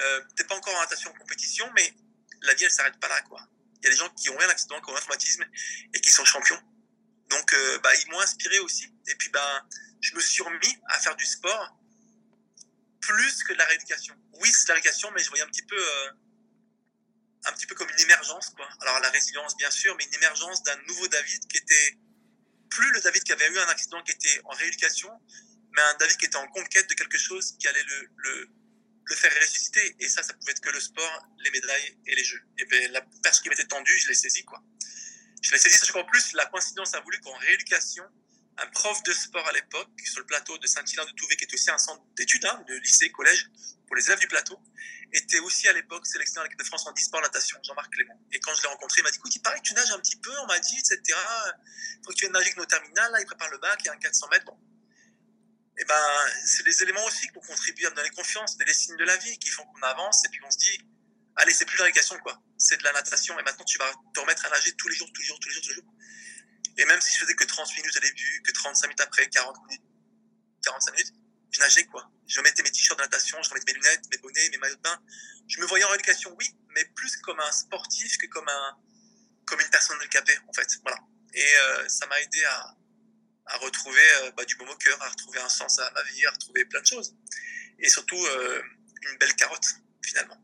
[0.00, 1.94] Euh, T'es pas encore en natation en compétition, mais
[2.42, 3.46] la vie elle s'arrête pas là, quoi.
[3.80, 5.44] Il y a des gens qui ont eu un accident, qui ont un traumatisme
[5.94, 6.60] et qui sont champions.
[7.28, 8.86] Donc, euh, bah, ils m'ont inspiré aussi.
[9.06, 9.66] Et puis, bah,
[10.00, 11.76] je me suis remis à faire du sport
[13.06, 14.14] plus que la rééducation.
[14.40, 16.10] Oui, c'est la rééducation, mais je voyais un petit peu, euh,
[17.44, 18.68] un petit peu comme une émergence, quoi.
[18.80, 21.98] Alors la résilience, bien sûr, mais une émergence d'un nouveau David qui était
[22.68, 25.10] plus le David qui avait eu un accident, qui était en rééducation,
[25.74, 29.32] mais un David qui était en conquête de quelque chose qui allait le, le, faire
[29.40, 29.96] ressusciter.
[30.00, 32.42] Et ça, ça pouvait être que le sport, les médailles et les jeux.
[32.58, 34.62] Et bien, la personne qui m'était tendue, je l'ai saisi, quoi.
[35.42, 38.04] Je l'ai saisi, sachant qu'en plus, la coïncidence a voulu qu'en rééducation,
[38.58, 41.54] un prof de sport à l'époque, sur le plateau de Saint-Hilaire de Touvet, qui était
[41.54, 43.50] aussi un centre d'études, hein, de lycée, collège,
[43.86, 44.58] pour les élèves du plateau,
[45.12, 48.18] était aussi à l'époque sélectionné à l'équipe de France en e-sport natation, Jean-Marc Clément.
[48.32, 49.98] Et quand je l'ai rencontré, il m'a dit, écoute, il paraît que tu nages un
[50.00, 51.00] petit peu, on m'a dit, etc.
[51.08, 53.86] Il faut que tu viennes nager avec nos terminales, là, il prépare le bac, il
[53.86, 54.52] y a un 400 mètres.
[55.78, 55.94] Et ben,
[56.44, 59.16] c'est des éléments aussi qui ont contribué à me donner confiance, des signes de la
[59.18, 60.78] vie qui font qu'on avance et puis on se dit,
[61.36, 62.42] allez, c'est plus la récréation, quoi.
[62.56, 65.08] C'est de la natation et maintenant tu vas te remettre à nager tous les jours,
[65.12, 65.94] tous les jours, tous les jours, tous les jours.
[66.78, 69.56] Et même si je faisais que 30 minutes au début, que 35 minutes après, 40
[69.66, 69.82] minutes,
[70.62, 71.14] 45 minutes,
[71.50, 72.10] je nageais, quoi.
[72.26, 74.80] Je remettais mes t-shirts de natation, je remettais mes lunettes, mes bonnets, mes maillots de
[74.82, 75.00] bain.
[75.48, 78.76] Je me voyais en rééducation, oui, mais plus comme un sportif que comme un,
[79.46, 80.68] comme une personne handicapée, en fait.
[80.82, 80.98] Voilà.
[81.34, 82.76] Et euh, ça m'a aidé à,
[83.46, 86.26] à retrouver euh, bah, du baume au cœur, à retrouver un sens à ma vie,
[86.26, 87.14] à retrouver plein de choses.
[87.78, 88.62] Et surtout, euh,
[89.02, 89.66] une belle carotte,
[90.02, 90.38] finalement.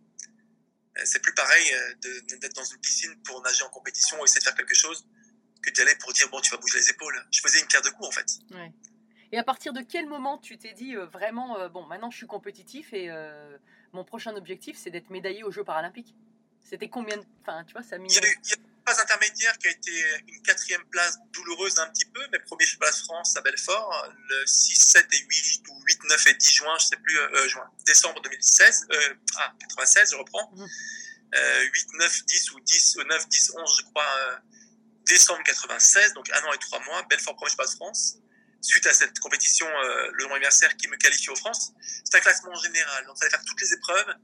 [0.99, 4.45] Euh, c'est plus pareil d'être dans une piscine pour nager en compétition ou essayer de
[4.45, 5.07] faire quelque chose
[5.63, 7.25] que d'y aller pour dire bon tu vas bouger les épaules.
[7.31, 8.27] Je faisais une pierre de coups en fait.
[8.51, 8.73] Ouais.
[9.33, 12.93] Et à partir de quel moment tu t'es dit vraiment bon maintenant je suis compétitif
[12.93, 13.09] et
[13.93, 16.15] mon prochain objectif c'est d'être médaillé aux Jeux paralympiques?
[16.61, 17.25] C'était combien de...
[17.43, 18.11] Enfin tu vois ça a mis...
[18.11, 19.91] Il y a, il y a une phase intermédiaire qui a été
[20.29, 24.75] une quatrième place douloureuse un petit peu, mais premier place France à Belfort, le 6,
[24.75, 28.21] 7 et 8 ou 8, 9 et 10 juin, je sais plus, euh, juin, décembre
[28.23, 30.67] 2016, euh, ah 96 je reprends, mmh.
[31.35, 34.43] euh, 8, 9, 10 ou 10, 9, 10, 11 je crois
[35.13, 38.17] décembre 96, donc un an et trois mois, Belfort premier de France.
[38.63, 41.73] Suite à cette compétition, euh, le long anniversaire qui me qualifie aux France,
[42.05, 43.05] c'est un classement général.
[43.07, 44.15] Donc, fallait faire toutes les épreuves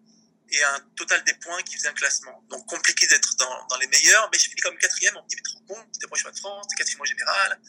[0.50, 2.42] et un total des points qui faisait un classement.
[2.48, 5.16] Donc, compliqué d'être dans, dans, les meilleurs, mais je finis comme quatrième.
[5.16, 7.60] On me dit, mais rends compte, t'es premier de France, quatrième au général,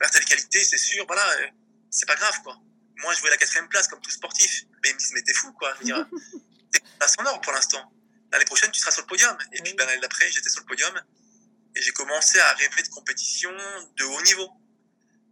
[0.00, 1.48] t'as les qualités, c'est sûr, voilà, euh,
[1.90, 2.56] c'est pas grave, quoi.
[2.98, 4.64] Moi, je voulais la quatrième place comme tout sportif.
[4.82, 5.74] Mais ils me disent, mais t'es fou, quoi.
[5.80, 5.86] Je
[6.72, 7.92] t'es place en or pour l'instant.
[8.32, 9.36] L'année prochaine, tu seras sur le podium.
[9.52, 10.94] Et puis, ben, l'année d'après, j'étais sur le podium
[11.76, 13.50] et j'ai commencé à rêver de compétition
[13.96, 14.50] de haut niveau,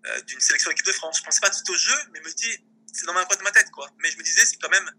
[0.06, 1.18] euh, d'une sélection équipe de France.
[1.18, 3.52] Je pensais pas tout au jeu, mais me dis, c'est dans ma coin de ma
[3.52, 3.88] tête, quoi.
[3.98, 4.90] Mais je me disais, c'est quand même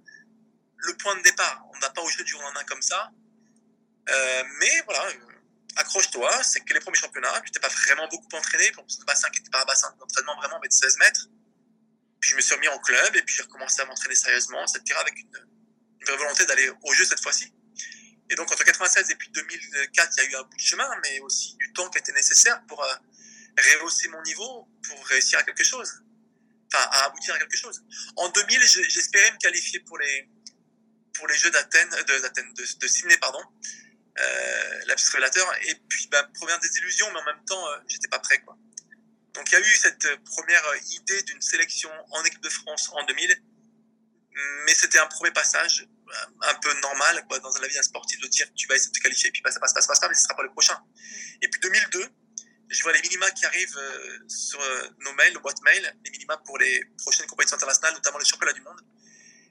[0.77, 1.65] le point de départ.
[1.73, 3.11] On n'a pas au jeu du jour au lendemain comme ça.
[4.09, 5.33] Euh, mais voilà, euh,
[5.75, 9.39] accroche-toi, c'est que les premiers championnats, tu t'es pas vraiment beaucoup entraîné ce bassin qui
[9.39, 11.27] n'était pas un bassin d'entraînement vraiment, mais de 16 mètres.
[12.19, 14.97] Puis je me suis remis en club et puis j'ai recommencé à m'entraîner sérieusement, etc.
[14.99, 15.47] avec une,
[15.99, 17.51] une vraie volonté d'aller au jeu cette fois-ci.
[18.33, 20.89] Et donc, entre 96 et puis 2004, il y a eu un bout de chemin,
[21.03, 22.95] mais aussi du temps qui était nécessaire pour euh,
[23.77, 26.01] rehausser mon niveau, pour réussir à quelque chose.
[26.73, 27.83] Enfin, à aboutir à quelque chose.
[28.15, 30.27] En 2000, j'espérais me qualifier pour les,
[31.13, 33.43] pour les Jeux d'Athènes, de, de, Sydney, pardon,
[34.17, 35.53] euh, la révélateur.
[35.67, 38.57] Et puis, bah, première désillusion, mais en même temps, euh, j'étais pas prêt, quoi.
[39.35, 43.05] Donc, il y a eu cette première idée d'une sélection en équipe de France en
[43.05, 43.43] 2000,
[44.65, 45.87] mais c'était un premier passage
[46.41, 48.97] un peu normal quoi, dans la vie d'un sportif de dire tu vas essayer de
[48.97, 50.79] te qualifier, puis ça passe, passe, passe, mais ce sera pas le prochain.
[51.41, 52.09] Et puis 2002,
[52.69, 56.11] je vois les minima qui arrivent euh, sur euh, nos mails, nos boîtes mail, les
[56.11, 58.81] minima pour les prochaines compétitions internationales, notamment les championnats du monde.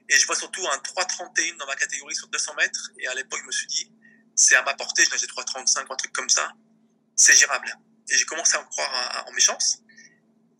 [0.09, 2.91] Et je vois surtout un 3,31 dans ma catégorie sur 200 mètres.
[2.99, 3.91] Et à l'époque, je me suis dit,
[4.35, 6.51] c'est à ma portée, je nageais 3,35 ou un truc comme ça.
[7.15, 7.73] C'est gérable.
[8.09, 9.79] Et j'ai commencé à en croire en mes chances.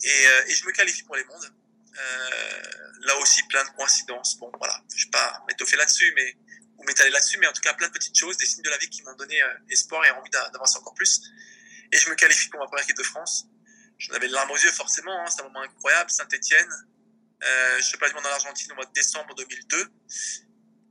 [0.03, 1.53] Et, euh, et je me qualifie pour les mondes.
[1.97, 2.61] Euh,
[3.01, 4.37] là aussi, plein de coïncidences.
[4.37, 6.35] Bon, voilà, je ne vais pas m'étoffer là-dessus, mais
[6.77, 8.77] ou m'étaler là-dessus, mais en tout cas, plein de petites choses, des signes de la
[8.77, 11.21] vie qui m'ont donné euh, espoir et envie d'avancer encore plus.
[11.91, 13.45] Et je me qualifie pour ma première équipe de France.
[13.99, 15.21] J'en avais larmes aux yeux, forcément.
[15.21, 16.09] Hein, c'est un moment incroyable.
[16.09, 16.71] Saint-Etienne.
[17.43, 19.87] Euh, je suis pas dans l'Argentine au mois de décembre 2002.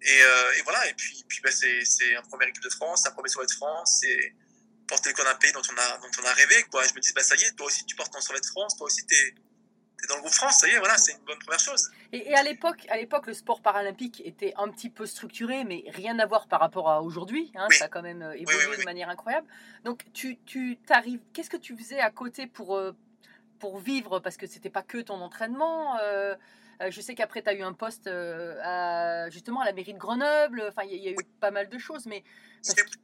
[0.03, 0.19] Et,
[0.59, 0.87] et voilà.
[0.88, 3.99] Et puis, bah, c'est un première équipe de France, un premier sauvet de France.
[4.01, 4.35] C'est
[4.87, 6.65] porter le corps d'un pays dont on a, dont on a rêvé.
[6.73, 8.77] Je me dis, bah, ça y est, toi aussi, tu portes ton sauvet de France.
[8.77, 9.35] Toi aussi, tu es,
[10.09, 11.91] dans le groupe France, ça y est, voilà, c'est une bonne première chose.
[12.12, 15.85] Et, et à l'époque, à l'époque, le sport paralympique était un petit peu structuré, mais
[15.88, 17.53] rien à voir par rapport à aujourd'hui.
[17.55, 19.47] Hein, Ça a quand même euh, évolué de manière incroyable.
[19.85, 21.21] Donc, tu, tu t'arrives.
[21.33, 22.93] Qu'est-ce que tu faisais à côté pour euh,
[23.61, 24.19] pour vivre?
[24.19, 25.99] Parce que c'était pas que ton entraînement.
[26.01, 26.35] Euh,
[26.91, 30.65] je sais qu'après, tu as eu un poste à, justement à la mairie de Grenoble.
[30.69, 32.25] Enfin, il y, a eu pas mal de choses, mais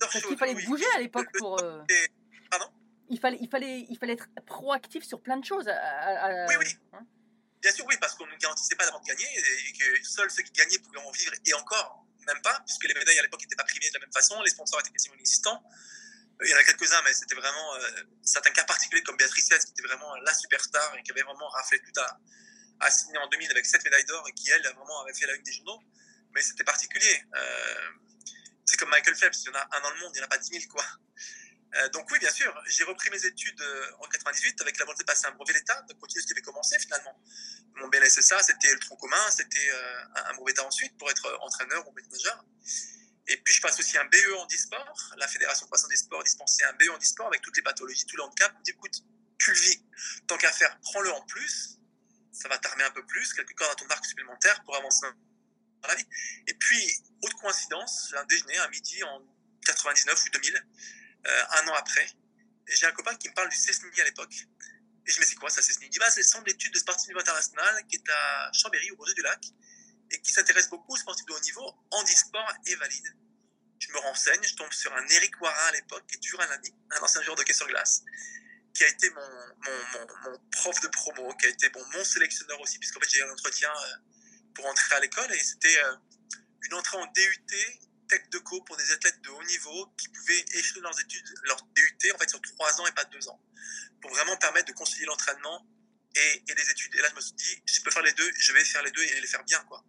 [0.00, 1.62] parce, qu'il fallait bouger à l'époque pour.
[2.50, 2.66] Pardon?
[3.10, 5.66] Il fallait, il, fallait, il fallait être proactif sur plein de choses.
[5.66, 6.76] oui, oui.
[6.92, 7.06] Hein
[7.60, 10.42] Bien sûr, oui, parce qu'on ne garantissait pas d'avant de gagner et que seuls ceux
[10.42, 13.56] qui gagnaient pouvaient en vivre et encore, même pas, puisque les médailles à l'époque n'étaient
[13.56, 15.62] pas primées de la même façon, les sponsors étaient quasiment inexistants.
[16.40, 19.48] Euh, il y en a quelques-uns, mais c'était vraiment euh, certains cas particuliers comme Béatrice
[19.48, 22.20] qui était vraiment la superstar et qui avait vraiment raflé tout à,
[22.80, 25.34] à Sydney en 2000 avec 7 médailles d'or et qui, elle, vraiment avait fait la
[25.34, 25.80] une des journaux.
[26.34, 27.24] Mais c'était particulier.
[27.34, 27.90] Euh,
[28.64, 30.26] c'est comme Michael Phelps, il y en a un dans le monde, il n'y en
[30.26, 30.84] a pas 10 000, quoi.
[31.76, 35.02] Euh, donc oui, bien sûr, j'ai repris mes études euh, en 98 avec la volonté
[35.02, 37.20] de passer un brevet d'État, de continuer ce que j'avais commencé finalement.
[37.76, 41.86] Mon BLSSA, c'était le tronc commun, c'était euh, un brevet d'État ensuite pour être entraîneur
[41.86, 42.44] ou manager.
[43.26, 45.14] Et puis je passe aussi un BE en e-sport.
[45.18, 48.22] La Fédération française e-sport dispensait un BE en e-sport avec toutes les pathologies, tous les
[48.22, 48.54] handicaps.
[48.58, 49.02] Me dit, écoute,
[49.38, 49.82] tu le vis,
[50.26, 51.78] tant qu'à faire, prends-le en plus.
[52.32, 55.06] Ça va t'armer un peu plus, quelques cordes à ton arc supplémentaire pour avancer
[55.82, 56.06] dans la vie.
[56.46, 59.20] Et puis, autre coïncidence, un déjeuner à midi en
[59.66, 60.60] 99 ou 2000 euh,
[61.28, 62.06] un an après.
[62.66, 64.34] J'ai un copain qui me parle du CESNI à l'époque.
[65.06, 66.78] Et je me dis, quoi ça, CESNI Il dit, bah, c'est le centre d'études de
[66.78, 69.42] sportif niveau international qui est à Chambéry, au bord du lac,
[70.10, 73.16] et qui s'intéresse beaucoup aux sportifs de haut niveau, handisport et valide.
[73.78, 76.50] Je me renseigne, je tombe sur un Eric Warin à l'époque, qui est toujours un
[76.50, 78.02] ami, un ancien joueur de hockey sur glace,
[78.74, 79.30] qui a été mon,
[79.64, 83.18] mon, mon, prof de promo, qui a été bon, mon sélectionneur aussi, puisqu'en fait j'ai
[83.20, 83.96] eu un entretien euh,
[84.54, 85.96] pour entrer à l'école, et c'était euh,
[86.62, 90.44] une entrée en DUT tech de co pour des athlètes de haut niveau qui pouvaient
[90.54, 93.40] échouer leurs études, leur DUT en fait sur trois ans et pas deux ans,
[94.00, 95.66] pour vraiment permettre de concilier l'entraînement
[96.14, 96.94] et, et, les études.
[96.94, 98.90] Et là, je me suis dit, je peux faire les deux, je vais faire les
[98.90, 99.84] deux et les faire bien, quoi.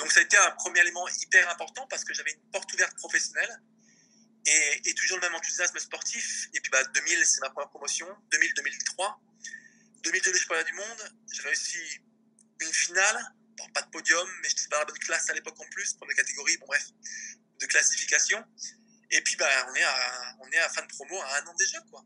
[0.00, 2.96] Donc ça a été un premier élément hyper important parce que j'avais une porte ouverte
[2.96, 3.60] professionnelle
[4.46, 6.48] et, toujours le même enthousiasme sportif.
[6.54, 9.20] Et puis bah, 2000, c'est ma première promotion, 2000, 2003,
[10.02, 11.78] 2002, les championnats du monde, j'ai réussi
[12.60, 13.34] une finale,
[13.74, 16.06] pas de podium, mais je n'étais pas la bonne classe à l'époque en plus, pour
[16.06, 16.86] les catégories, bon bref,
[17.60, 18.44] de classification.
[19.10, 21.54] Et puis, bah, on est à, on est à fin de promo à un an
[21.58, 22.04] déjà, quoi.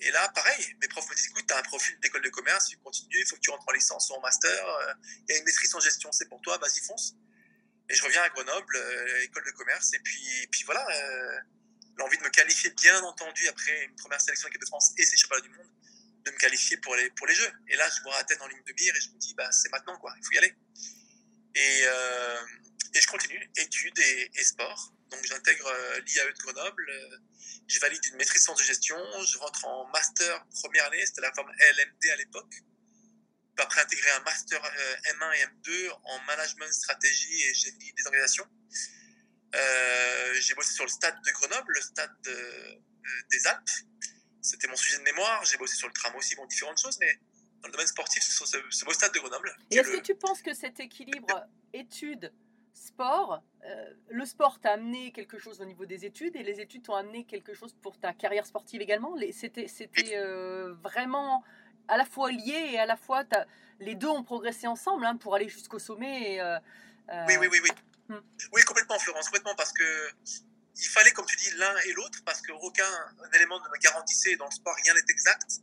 [0.00, 2.68] Et là, pareil, mes profs me disent, écoute, tu as un profil d'école de commerce,
[2.68, 4.94] tu continues, il faut que tu rentres en licence ou en master, euh,
[5.28, 7.14] il y a une maîtrise en gestion, c'est pour toi, vas-y, fonce.
[7.88, 11.40] Et je reviens à Grenoble, euh, école de commerce, et puis, puis voilà, euh,
[11.96, 15.16] l'envie de me qualifier, bien entendu, après une première sélection équipe de France et ces
[15.16, 15.70] championnats du monde,
[16.24, 17.52] de me qualifier pour les, pour les Jeux.
[17.68, 19.70] Et là, je vois tête en ligne de mire et je me dis, bah, c'est
[19.70, 20.54] maintenant, quoi, il faut y aller.
[21.54, 22.46] Et, euh,
[22.94, 24.92] et je continue, études et, et sport.
[25.10, 27.18] Donc, j'intègre euh, l'IAE de Grenoble, euh,
[27.68, 31.50] je valide une maîtrise de gestion, je rentre en master première année, c'était la forme
[31.50, 32.54] LMD à l'époque.
[33.58, 38.48] Après, intégrer un master M1 et M2 en management, stratégie et génie des organisations.
[39.54, 42.82] Euh, j'ai bossé sur le stade de Grenoble, le stade de,
[43.30, 43.70] des Alpes,
[44.44, 45.44] c'était mon sujet de mémoire.
[45.44, 47.18] J'ai bossé sur le tram aussi, bon, différentes choses, mais
[47.62, 48.32] dans le domaine sportif, c'est
[48.70, 49.56] ce beau stade de Grenoble.
[49.70, 52.30] Et est-ce que tu penses que cet équilibre études,
[52.74, 56.82] sport, euh, le sport t'a amené quelque chose au niveau des études et les études
[56.82, 59.16] t'ont amené quelque chose pour ta carrière sportive également?
[59.32, 59.66] C'était
[60.12, 61.42] euh, vraiment
[61.88, 63.24] à la fois lié et à la fois
[63.80, 66.40] les deux ont progressé ensemble hein, pour aller jusqu'au sommet.
[66.40, 66.58] Euh,
[67.28, 67.70] oui, oui, oui, oui.
[68.08, 68.20] Hmm.
[68.52, 70.10] Oui, complètement, Florence, complètement, parce que
[70.84, 72.90] il fallait, comme tu dis, l'un et l'autre, parce qu'aucun
[73.32, 75.60] élément ne me garantissait dans le sport, rien n'est exact,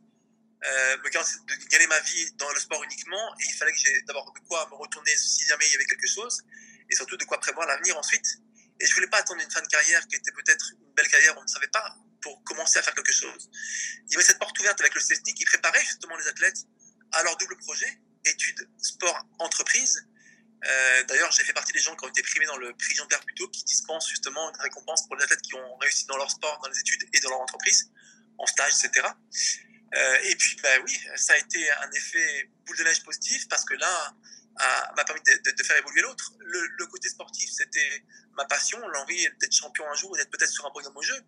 [0.66, 3.78] euh, me garantissait de gagner ma vie dans le sport uniquement, et il fallait que
[3.78, 6.42] j'ai d'abord de quoi me retourner si jamais il y avait quelque chose,
[6.90, 8.26] et surtout de quoi prévoir l'avenir ensuite.
[8.80, 11.38] Et je voulais pas attendre une fin de carrière qui était peut-être une belle carrière,
[11.38, 13.50] on ne savait pas, pour commencer à faire quelque chose.
[14.08, 16.66] Il y avait cette porte ouverte avec le CESNI qui préparait justement les athlètes
[17.12, 20.04] à leur double projet, études, sport, entreprise,
[20.64, 23.08] euh, D'ailleurs, j'ai fait partie des gens qui ont été primés dans le prix Jean
[23.08, 23.22] Pierre
[23.52, 26.70] qui dispense justement une récompense pour les athlètes qui ont réussi dans leur sport, dans
[26.70, 27.90] les études et dans leur entreprise,
[28.38, 29.08] en stage, etc.
[29.94, 33.66] Euh, et puis, bah oui, ça a été un effet boule de neige positif parce
[33.66, 34.16] que là,
[34.96, 36.34] m'a permis de, faire évoluer l'autre.
[36.40, 40.72] Le, côté sportif, c'était ma passion, l'envie d'être champion un jour, d'être peut-être sur un
[40.72, 41.20] podium au jeu.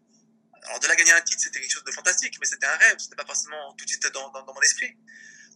[0.65, 2.95] Alors, de la gagner un titre, c'était quelque chose de fantastique, mais c'était un rêve,
[2.99, 4.95] c'était pas forcément tout de suite dans mon esprit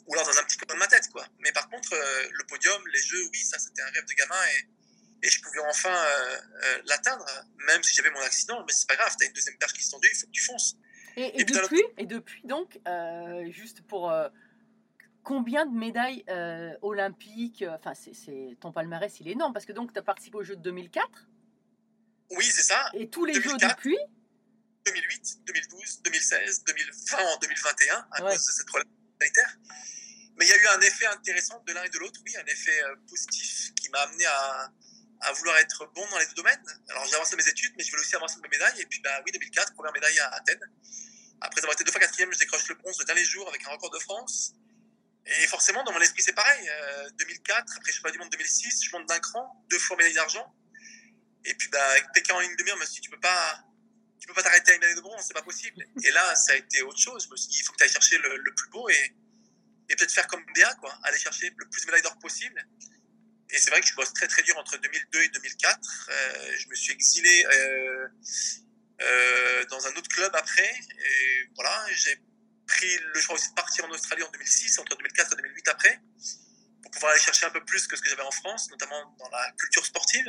[0.08, 1.26] ou alors dans un petit coin de ma tête, quoi.
[1.40, 4.42] Mais par contre, euh, le podium, les jeux, oui, ça, c'était un rêve de gamin
[4.56, 7.26] et, et je pouvais enfin euh, euh, l'atteindre,
[7.68, 8.64] même si j'avais mon accident.
[8.66, 10.44] Mais c'est pas grave, t'as une deuxième perche qui se tendue, il faut que tu
[10.44, 10.78] fonces.
[11.18, 12.80] Et, et, depuis, et depuis, donc,
[13.52, 14.14] juste pour
[15.24, 16.24] combien de médailles
[16.84, 20.44] olympiques Enfin, c'est ton palmarès, il est énorme parce que donc tu as participé aux
[20.44, 21.28] Jeux de 2004.
[22.30, 22.92] Oui, c'est ça.
[22.94, 23.98] Et tous les Jeux depuis?
[24.86, 28.88] 2008, 2012, 2016, 2020, en 2021, à cause de cette problème
[30.38, 32.46] mais il y a eu un effet intéressant de l'un et de l'autre, oui, un
[32.46, 34.72] effet euh, positif qui m'a amené à,
[35.22, 36.64] à, vouloir être bon dans les deux domaines.
[36.90, 38.82] Alors j'ai avancé mes études, mais je voulais aussi avancer mes médailles.
[38.82, 40.64] Et puis, bah oui, 2004, première médaille à Athènes.
[41.42, 43.70] Après avoir été deux fois quatrième, je décroche le bronze le dernier jour avec un
[43.70, 44.54] record de France.
[45.26, 46.70] Et forcément, dans mon esprit, c'est pareil.
[47.20, 49.98] 2004, euh, après je suis pas du monde 2006, je monte d'un cran, deux fois
[49.98, 50.56] médaille d'argent.
[51.46, 53.20] Et puis, bah, avec Pékin en ligne de mire, je me suis dit, tu peux
[53.20, 53.64] pas,
[54.20, 55.86] tu peux pas t'arrêter à une médaille de bronze, c'est pas possible.
[56.04, 57.26] Et là, ça a été autre chose.
[57.26, 59.14] Je me suis dit, il faut que tu ailles chercher le, le, plus beau et,
[59.90, 62.66] et peut-être faire comme Béa, quoi, aller chercher le plus de médailles d'or possible.
[63.50, 66.10] Et c'est vrai que je bosse très très dur entre 2002 et 2004.
[66.10, 68.08] Euh, je me suis exilé euh,
[69.02, 70.70] euh, dans un autre club après.
[71.00, 72.22] Et voilà, j'ai
[72.68, 76.02] pris le choix aussi de partir en Australie en 2006, entre 2004 et 2008 après,
[76.84, 79.30] pour pouvoir aller chercher un peu plus que ce que j'avais en France, notamment dans
[79.30, 80.28] la culture sportive.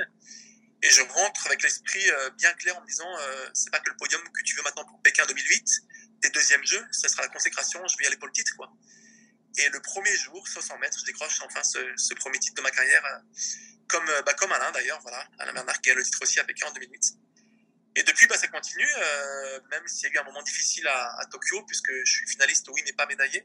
[0.81, 3.19] Et je rentre avec l'esprit bien clair en me disant,
[3.53, 5.69] c'est pas que le podium que tu veux maintenant pour Pékin 2008,
[6.23, 8.73] tes deuxièmes jeux, ce sera la consécration, je vais y aller pour le titre, quoi.
[9.57, 13.03] Et le premier jour, 500 mètres, je décroche enfin ce, premier titre de ma carrière,
[13.89, 15.03] comme, bah, comme Alain d'ailleurs.
[15.39, 17.19] Alain Bernard qui a le titre aussi Pékin en 2008.
[17.99, 21.27] Et depuis, bah, ça continue, euh, même s'il y a eu un moment difficile à,
[21.33, 23.45] Tokyo, puisque je suis finaliste, oui, mais pas médaillé.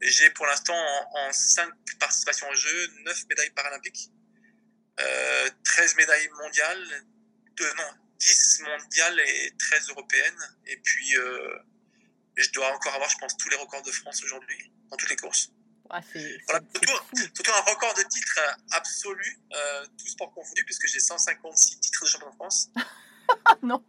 [0.00, 4.10] J'ai pour l'instant en, 5 participations en jeu, 9 médailles paralympiques,
[4.98, 7.06] euh, 13 médailles mondiales,
[7.60, 10.56] non, 10 mondiales et 13 européennes.
[10.66, 11.58] Et puis, euh,
[12.36, 15.16] je dois encore avoir, je pense, tous les records de France aujourd'hui, dans toutes les
[15.16, 15.50] courses.
[17.34, 18.40] surtout, un record de titres
[18.72, 22.70] absolu, euh, tout sport confondu, puisque j'ai 156 titres de champion de France.
[23.62, 23.84] non.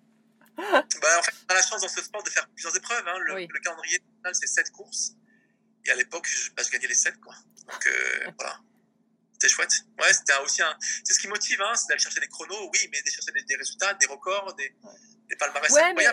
[0.57, 3.07] Bah, en fait, on a la chance dans ce sport de faire plusieurs épreuves.
[3.07, 3.17] Hein.
[3.19, 5.13] Le, calendrier final, c'est 7 courses.
[5.85, 7.19] Et à l'époque, je, bah, je, gagnais les 7.
[7.21, 7.33] Quoi.
[7.67, 8.59] Donc euh, voilà.
[9.33, 9.71] C'était chouette.
[9.99, 10.77] Ouais, c'était aussi un...
[11.05, 13.55] C'est ce qui motive, hein, c'est d'aller chercher des chronos, oui, mais d'aller chercher des,
[13.55, 14.75] résultats, des records, des,
[15.29, 16.05] des palmarès ouais, Mais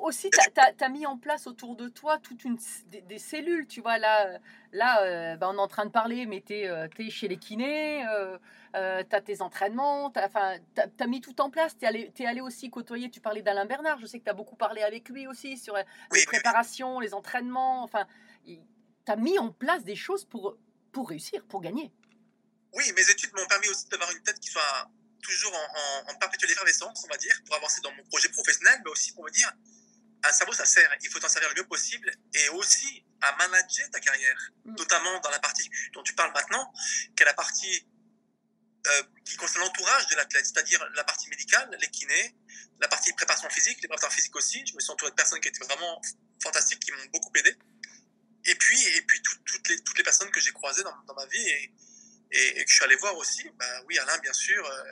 [0.00, 2.58] aussi, tu as, mis en place autour de toi toute une
[2.88, 3.98] des, cellules, tu vois.
[3.98, 4.38] Là,
[4.72, 7.36] là euh, bah, on est en train de parler, mais tu es, euh, chez les
[7.36, 8.38] kinés, euh,
[8.74, 11.76] euh tu as tes entraînements, tu as, mis tout en place.
[11.76, 14.30] Tu es, allé, es allé aussi côtoyer, tu parlais d'Alain Bernard, je sais que tu
[14.30, 17.84] as beaucoup parlé avec lui aussi sur les préparations, les entraînements.
[17.84, 18.06] Enfin,
[18.46, 18.58] tu
[19.06, 20.56] as mis en place des choses pour,
[20.92, 21.92] pour réussir, pour gagner.
[22.74, 24.88] Oui, mes études m'ont permis aussi d'avoir une tête qui soit
[25.22, 28.90] toujours en, en, perpétuelle effervescence, on va dire, pour avancer dans mon projet professionnel, mais
[28.90, 29.50] aussi pour me dire,
[30.24, 33.88] un cerveau, ça sert, il faut t'en servir le mieux possible, et aussi à manager
[33.90, 34.74] ta carrière, mm.
[34.76, 36.72] notamment dans la partie dont tu parles maintenant,
[37.16, 37.86] qui est la partie
[38.84, 42.34] euh, qui concerne l'entourage de l'athlète, c'est-à-dire la partie médicale, les kinés,
[42.80, 44.64] la partie préparation physique, les préparateurs physiques aussi.
[44.66, 46.02] Je me suis entouré de personnes qui étaient vraiment
[46.42, 47.56] fantastiques, qui m'ont beaucoup aidé.
[48.44, 51.26] Et puis, et puis toutes, les, toutes les personnes que j'ai croisées dans, dans ma
[51.26, 51.72] vie et,
[52.32, 54.84] et, que je suis allé voir aussi, bah oui, Alain, bien sûr, euh,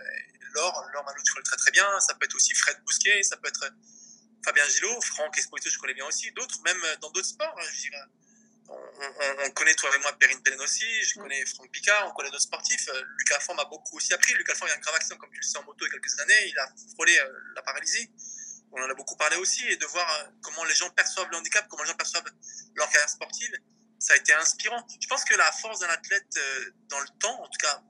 [0.54, 3.36] Laure, Laure Malou, je connais très très bien, ça peut être aussi Fred Bousquet, ça
[3.38, 3.70] peut être euh,
[4.44, 7.66] Fabien Gillot, Franck Esposito, je connais bien aussi, d'autres, même euh, dans d'autres sports, hein,
[7.72, 8.04] je dirais.
[8.72, 11.22] On, connaît toi et moi Perrine Pellen aussi, je mm.
[11.22, 12.88] connais Franck Picard, on connaît d'autres sportifs.
[13.18, 14.32] Lucas Fort m'a beaucoup aussi appris.
[14.34, 15.88] Lucas Fort, il a un grave accident, comme tu le sais, en moto il y
[15.88, 16.46] a quelques années.
[16.46, 17.18] Il a frôlé
[17.56, 18.08] la paralysie.
[18.70, 19.66] On en a beaucoup parlé aussi.
[19.66, 22.30] Et de voir comment les gens perçoivent le handicap, comment les gens perçoivent
[22.76, 23.50] leur carrière sportive
[24.00, 24.84] ça a été inspirant.
[25.00, 27.82] Je pense que la force d'un athlète euh, dans le temps, en tout cas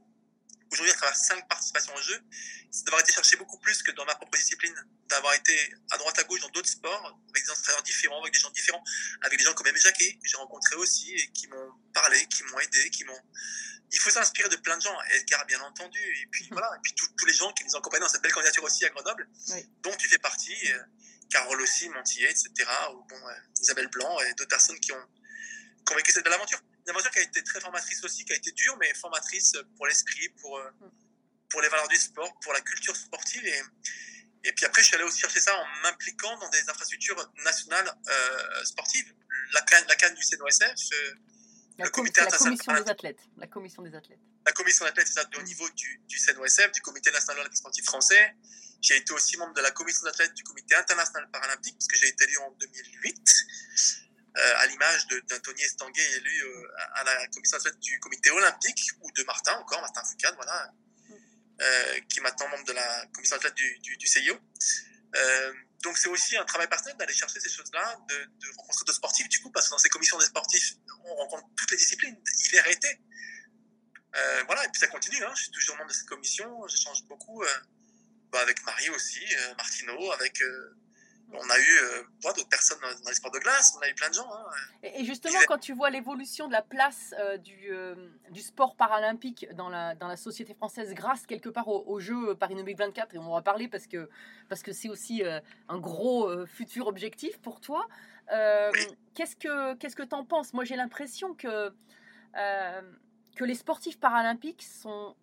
[0.72, 2.20] aujourd'hui à travers cinq participations en jeu,
[2.70, 4.74] c'est d'avoir été chercher beaucoup plus que dans ma propre discipline,
[5.08, 8.38] d'avoir été à droite à gauche dans d'autres sports, avec des entraîneurs différents, avec des
[8.38, 8.82] gens différents,
[9.22, 12.44] avec des gens comme Aimé Jacquet, que j'ai rencontré aussi et qui m'ont parlé, qui
[12.44, 13.20] m'ont aidé, qui m'ont...
[13.92, 16.52] Il faut s'inspirer de plein de gens, Edgar bien entendu, et puis mmh.
[16.52, 18.84] voilà, et puis tous les gens qui nous ont accompagnés dans cette belle candidature aussi
[18.84, 19.28] à Grenoble,
[19.82, 20.82] dont tu fais partie, euh,
[21.28, 25.06] Carole aussi, Montillet, etc., ou bon, euh, Isabelle Blanc et d'autres personnes qui ont
[25.90, 26.61] qui ont vécu cette belle aventure.
[26.87, 29.87] Une aventure qui a été très formatrice aussi, qui a été dure, mais formatrice pour
[29.87, 30.70] l'esprit, pour, euh,
[31.48, 33.44] pour les valeurs du sport, pour la culture sportive.
[33.44, 33.62] Et,
[34.44, 37.92] et puis après, je suis allé aussi chercher ça en m'impliquant dans des infrastructures nationales
[38.09, 39.12] euh, sportives.
[39.53, 41.14] La canne, la canne du CNOSF, euh,
[41.79, 43.20] la le comité la commission des athlètes.
[43.37, 44.20] La commission des athlètes.
[44.46, 47.59] La commission des athlètes, c'est ça, au niveau du, du CNOSF, du comité national olympique
[47.59, 48.37] sportif français.
[48.81, 52.09] J'ai été aussi membre de la commission d'athlètes du comité international paralympique, parce que j'ai
[52.09, 53.46] été élu en 2008.
[54.38, 59.24] Euh, à l'image d'Anthony Estanguet élu euh, à la commission du comité olympique, ou de
[59.24, 60.72] Martin encore, Martin Foucault, voilà,
[61.60, 64.38] euh, qui est maintenant membre de la commission athlète du, du, du CIO.
[65.82, 69.28] donc c'est aussi un travail personnel d'aller chercher ces choses-là, de, de, rencontrer d'autres sportifs,
[69.28, 70.74] du coup, parce que dans ces commissions des sportifs,
[71.06, 73.00] on rencontre toutes les disciplines, hiver et été.
[74.46, 75.32] voilà, et puis ça continue, hein.
[75.34, 77.42] je suis toujours membre de cette commission, j'échange beaucoup
[78.30, 80.40] bah, avec Marie aussi, Martineau, avec
[81.32, 84.08] on a eu euh, d'autres personnes dans, les sports de glace, on a eu plein
[84.08, 84.28] de gens.
[84.32, 84.50] Hein.
[84.82, 87.94] Et, justement, quand tu vois l'évolution de la place euh, du, euh,
[88.30, 92.54] du, sport paralympique dans la, dans la société française grâce quelque part au, jeu Paris
[92.54, 94.08] 2024, et on va parler parce que
[94.48, 95.22] parce que c'est aussi
[95.68, 97.86] un gros futur objectif pour toi,
[99.14, 100.52] qu'est-ce que qu'est-ce que tu en penses?
[100.54, 101.70] Moi j'ai l'impression que,
[102.34, 105.14] que les sportifs paralympiques sont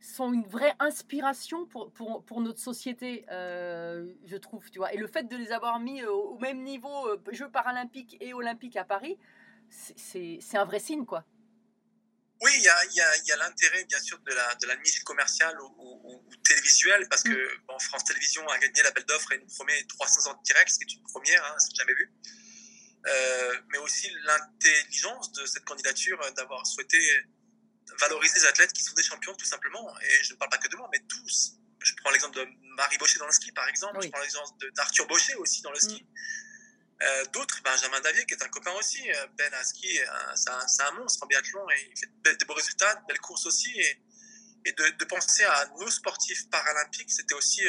[0.00, 4.92] sont une vraie inspiration pour, pour, pour notre société, euh, je trouve, tu vois.
[4.92, 8.34] Et le fait de les avoir mis euh, au même niveau, euh, Jeux paralympiques et
[8.34, 9.18] olympiques à Paris,
[9.70, 11.24] c'est un vrai signe, quoi.
[12.42, 15.58] Oui, il y a, a, y a l'intérêt, bien sûr, de la, de la commerciale
[15.60, 17.80] ou, télévisuelle, parce que mm.
[17.80, 20.84] France Télévisions a gagné l'appel d'offres et nous promet 300 ans de direct, ce qui
[20.84, 22.12] est une première, hein, c'est jamais vu.
[23.70, 26.98] mais aussi l'intelligence de cette candidature d'avoir souhaité
[28.00, 29.94] valoriser les athlètes qui sont des champions tout simplement.
[30.00, 31.52] Et je ne parle pas que de moi, mais tous.
[31.80, 34.02] Je prends l'exemple de Marie Baucher dans le ski, par exemple.
[34.02, 36.02] Je prends l'exemple d'Arthur Baucher aussi dans le ski.
[36.02, 36.06] Mm.
[37.02, 39.10] Euh, d'autres, Benjamin Davier, qui est un copain aussi.
[39.10, 40.00] Euh, ben à ski,
[40.34, 43.46] c'est un, un, monstre en biathlon et il fait de, beaux résultats, de belles courses
[43.46, 43.70] aussi.
[43.78, 44.02] Et,
[44.64, 47.62] et de, penser à nos sportifs paralympiques, c'était aussi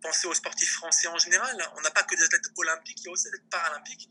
[0.00, 1.56] penser aux sportifs français en général.
[1.76, 4.08] On n'a pas que des athlètes olympiques, il y a aussi des athlètes paralympiques.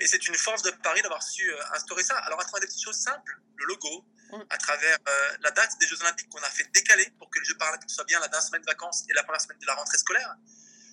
[0.00, 2.18] Et c'est une force de Paris d'avoir su instaurer ça.
[2.18, 4.04] Alors à travers des petites choses simples, le logo.
[4.50, 4.98] À travers
[5.40, 8.04] la date des Jeux Olympiques qu'on a fait décaler pour que les Jeux Paralympiques soient
[8.04, 10.34] bien la dernière semaine de vacances et la première semaine de la rentrée scolaire,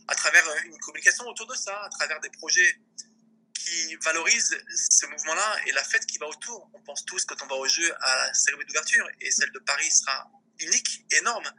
[0.08, 2.80] à travers une communication autour de ça, à travers des projets
[3.54, 6.70] qui valorisent ce mouvement-là et la fête qui va autour.
[6.74, 9.60] On pense tous quand on va au jeu à la cérémonie d'ouverture et celle de
[9.60, 10.30] Paris sera
[10.60, 11.52] unique, énorme,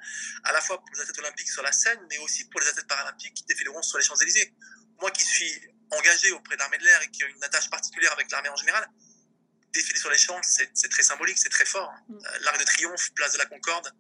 [0.44, 2.86] à la fois pour les athlètes olympiques sur la scène, mais aussi pour les athlètes
[2.86, 4.54] paralympiques qui défileront sur les Champs-Élysées.
[5.00, 5.52] Moi qui suis
[5.90, 8.56] engagé auprès de l'armée de l'air et qui a une attache particulière avec l'armée en
[8.56, 8.88] général,
[9.72, 11.92] défiler sur les champs, c'est très symbolique, c'est très fort.
[12.08, 12.14] Mm.
[12.14, 13.90] Euh, l'arc de triomphe, place de la Concorde,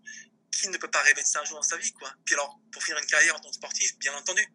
[0.50, 2.10] qui ne peut pas rêver de ça un jour dans sa vie, quoi.
[2.24, 4.46] Puis alors, pour finir une carrière en tant que sportif, bien entendu.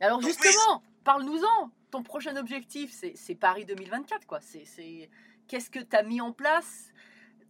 [0.00, 1.70] Alors justement, parle-nous-en.
[1.90, 4.40] Ton prochain objectif, c'est Paris 2024, quoi.
[4.42, 5.08] C'est
[5.48, 6.90] qu'est-ce que tu as mis en place?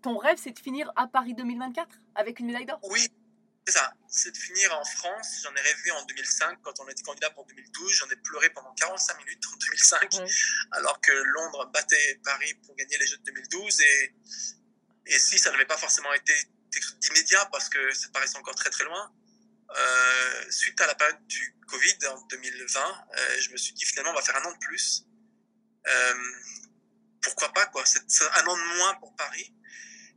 [0.03, 2.79] Ton rêve, c'est de finir à Paris 2024 avec une médaille d'or?
[2.91, 3.09] Oui,
[3.67, 3.93] c'est ça.
[4.09, 5.41] C'est de finir en France.
[5.43, 7.93] J'en ai rêvé en 2005 quand on était candidat pour 2012.
[7.93, 10.17] J'en ai pleuré pendant 45 minutes en 2005,
[10.73, 13.81] alors que Londres battait Paris pour gagner les Jeux de 2012.
[13.81, 14.15] Et,
[15.07, 16.33] et si ça n'avait pas forcément été
[16.71, 19.13] quelque chose d'immédiat parce que ça paraissait encore très très loin,
[19.77, 24.13] euh, suite à la période du Covid en 2020, euh, je me suis dit finalement
[24.13, 25.05] on va faire un an de plus.
[25.89, 26.15] Euh,
[27.21, 27.85] pourquoi pas quoi?
[27.85, 29.53] C'est un an de moins pour Paris.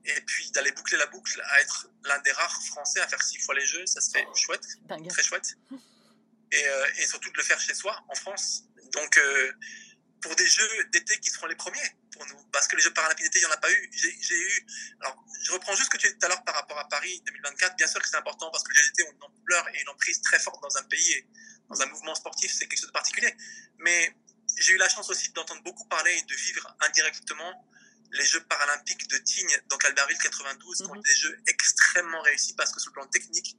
[0.06, 3.38] Et puis d'aller boucler la boucle, à être l'un des rares Français à faire six
[3.39, 4.66] fois les Jeux, ça serait oh, chouette,
[5.10, 5.56] très chouette.
[6.52, 6.66] Et,
[6.97, 8.64] et, surtout de le faire chez soi, en France.
[8.91, 9.20] Donc
[10.22, 13.26] pour des Jeux d'été qui seront les premiers pour nous, parce que les Jeux paralympiques
[13.26, 13.89] d'été, il n'y en a pas eu.
[13.93, 14.68] J'ai eu.
[15.02, 17.22] Alors, je reprends juste ce que tu dit tout à l'heure par rapport à Paris
[17.26, 17.76] 2024.
[17.78, 19.89] Bien sûr que c'est important parce que les Jeux d'été ont une ampleur et une
[19.89, 21.28] emprise très forte dans un pays et
[21.70, 23.34] dans un mouvement sportif, c'est quelque chose de particulier.
[23.78, 24.14] Mais
[24.58, 27.66] j'ai eu la chance aussi d'entendre beaucoup parler et de vivre indirectement
[28.12, 32.53] les Jeux paralympiques de Tignes dans Calderville 92, qui ont été des Jeux extrêmement réussis
[32.55, 33.57] parce que sur le plan technique,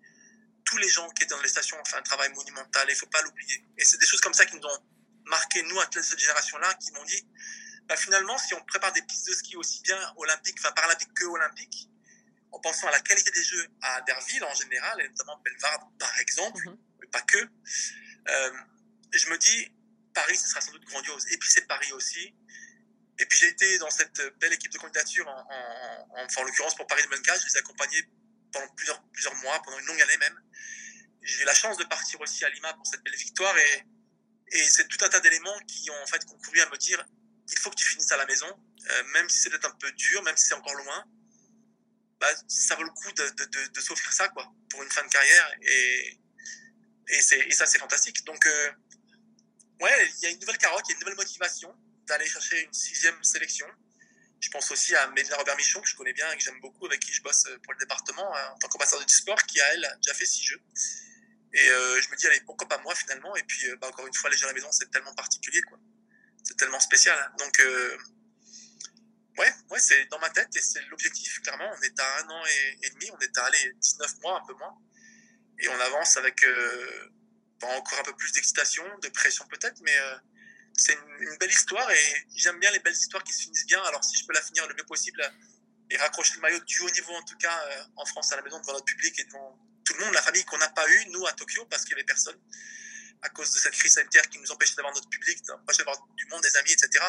[0.65, 2.95] tous les gens qui étaient dans les stations ont fait un travail monumental et il
[2.95, 3.65] ne faut pas l'oublier.
[3.79, 4.85] Et c'est des choses comme ça qui nous ont
[5.27, 7.27] marqué, nous, à cette génération-là, qui m'ont dit,
[7.87, 11.25] bah, finalement, si on prépare des pistes de ski aussi bien olympiques, enfin paralympiques que
[11.25, 11.89] olympiques,
[12.53, 16.19] en pensant à la qualité des jeux à Derville en général, et notamment Belvarde par
[16.19, 16.79] exemple, mhm.
[17.01, 18.53] mais pas que, euh,
[19.13, 19.73] je me dis,
[20.15, 21.27] Paris, ce sera sans doute grandiose.
[21.31, 22.35] Et puis c'est Paris aussi.
[23.21, 26.87] Et puis j'ai été dans cette belle équipe de candidature, en, en, en, l'occurrence pour
[26.87, 28.03] Paris 2024, je les ai accompagnés
[28.51, 30.41] pendant plusieurs, plusieurs mois, pendant une longue année même.
[31.23, 33.85] J'ai eu la chance de partir aussi à Lima pour cette belle victoire et
[34.53, 37.05] et c'est tout un tas d'éléments qui ont en fait concouru à me dire
[37.53, 38.47] il faut que tu finisses à la maison,
[38.91, 41.05] euh, même si c'est peut-être un peu dur, même si c'est encore loin.
[42.21, 45.09] Bah, ça vaut le coup de, de, de, s'offrir ça quoi, pour une fin de
[45.09, 45.53] carrière.
[45.63, 46.19] Et,
[47.09, 48.25] et, et ça, c'est fantastique.
[48.25, 48.71] Donc, euh,
[49.81, 51.75] ouais, il y a une nouvelle carotte, il y a une nouvelle motivation
[52.07, 53.67] d'aller chercher une sixième sélection.
[54.41, 57.01] Je pense aussi à Mélina Robert-Michon, que je connais bien et que j'aime beaucoup, avec
[57.01, 60.15] qui je bosse pour le département en tant qu'ambassadeur du sport, qui a, elle, déjà
[60.15, 60.61] fait six jeux.
[61.53, 63.35] Et euh, je me dis, allez, pourquoi pas moi finalement?
[63.37, 65.61] Et puis, euh, bah, encore une fois, les jeux à la maison, c'est tellement particulier,
[65.63, 65.79] quoi.
[66.45, 67.19] C'est tellement spécial.
[67.39, 67.99] Donc, euh,
[69.39, 71.69] ouais, ouais c'est dans ma tête et c'est l'objectif, clairement.
[71.77, 72.43] On est à un an
[72.83, 74.79] et, demi, on est à aller 19 mois, un peu moins.
[75.59, 76.45] Et on avance avec
[77.63, 79.95] encore un peu plus d'excitation, de pression peut-être, mais
[80.81, 83.83] c'est une, belle histoire et j'aime bien les belles histoires qui se finissent bien.
[83.83, 85.23] Alors, si je peux la finir le mieux possible
[85.91, 87.61] et raccrocher le maillot du haut niveau, en tout cas,
[87.97, 90.45] en France à la maison, devant notre public et devant tout le monde, la famille
[90.45, 92.39] qu'on n'a pas eu, nous, à Tokyo, parce qu'il n'y avait personne,
[93.23, 96.43] à cause de cette crise sanitaire qui nous empêchait d'avoir notre public, d'avoir du monde,
[96.43, 97.05] des amis, etc.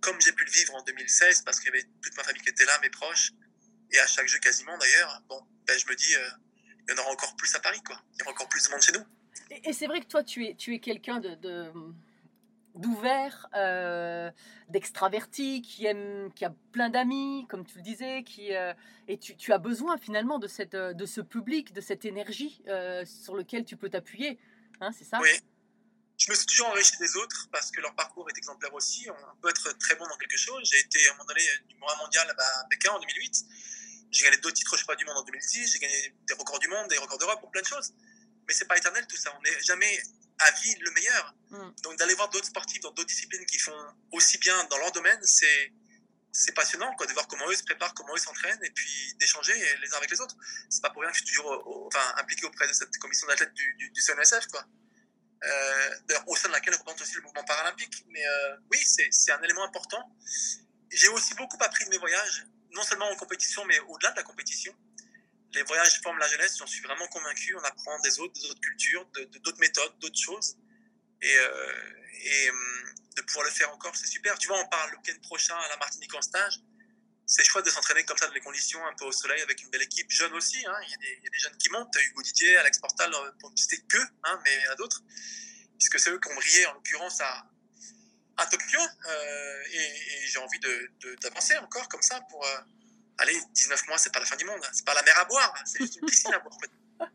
[0.00, 2.50] Comme j'ai pu le vivre en 2016, parce qu'il y avait toute ma famille qui
[2.50, 3.32] était là, mes proches,
[3.92, 6.28] et à chaque jeu quasiment d'ailleurs, bon, ben, je me dis, euh,
[6.86, 7.98] il y en aura encore plus à Paris, quoi.
[8.14, 9.06] Il y aura encore plus de monde chez nous.
[9.50, 11.72] Et, c'est vrai que toi, tu es, tu es quelqu'un de
[12.76, 14.30] d'ouvert, euh,
[14.68, 18.72] d'extraverti, qui aime, qui a plein d'amis, comme tu le disais, qui euh,
[19.08, 22.62] et tu, as besoin finalement de cette, euh, de ce public, de cette énergie
[23.04, 24.38] sur lequel tu peux t'appuyer,
[24.80, 25.18] hein, c'est ça?
[25.20, 25.30] Oui.
[26.18, 29.06] Je me suis toujours enrichi des autres parce que leur parcours est exemplaire aussi.
[29.10, 30.62] On peut être très bon dans quelque chose.
[30.64, 31.28] J'ai été à un moment
[31.68, 33.44] numéro un mondial à Pékin en 2008.
[34.12, 35.72] J'ai gagné deux titres, pas, du monde en 2010.
[35.72, 37.92] J'ai gagné des records du monde, des records d'Europe pour plein de choses.
[38.48, 39.30] Mais c'est pas éternel tout ça.
[39.38, 40.00] On n'est jamais
[40.38, 41.34] à vie le meilleur.
[41.50, 41.70] Mm.
[41.82, 43.76] Donc d'aller voir d'autres sportifs dans d'autres disciplines qui font
[44.12, 45.72] aussi bien dans leur domaine, c'est
[46.32, 49.54] c'est passionnant quoi, de voir comment eux se préparent, comment eux s'entraînent et puis d'échanger
[49.54, 50.36] les uns avec les autres.
[50.68, 53.54] C'est pas pour rien que je suis toujours enfin, impliqué auprès de cette commission d'athlètes
[53.54, 54.62] du, du, du, CNSF quoi.
[55.44, 55.90] Euh,
[56.26, 58.04] au sein de laquelle représente aussi le mouvement paralympique.
[58.08, 60.14] Mais euh, oui, c'est un élément important.
[60.90, 64.22] J'ai aussi beaucoup appris de mes voyages, non seulement en compétition, mais au-delà de la
[64.22, 64.74] compétition
[65.56, 67.54] les voyages forment la jeunesse, j'en suis vraiment convaincu.
[67.56, 69.04] On apprend des autres, des autres cultures,
[69.42, 70.56] d'autres méthodes, d'autres choses.
[71.22, 74.38] Et, euh, hum, de pouvoir le faire encore, c'est super.
[74.38, 76.60] Tu vois, on parle le week-end prochain à la Martinique en stage.
[77.28, 79.70] c'est chouette de s'entraîner comme ça dans les conditions, un peu au soleil, avec une
[79.70, 80.64] belle équipe, jeune aussi.
[80.66, 80.78] Hein.
[80.82, 83.78] Il, y a des, jeunes qui montent, Hugo Didier, Alex Portal, euh, pour ne citer
[83.88, 85.02] que, hein, mais à d'autres,
[85.78, 87.46] puisque c'est eux qui ont brillé, en l'occurrence, à,
[88.36, 88.80] à Tokyo.
[89.08, 90.60] Euh, et, j'ai envie
[91.22, 92.46] d'avancer de, encore comme ça pour.
[93.18, 95.24] Euh, aller, 19 mois, c'est pas la fin du monde, c'est pas la mer à
[95.24, 96.56] boire, c'est juste une piscine à boire.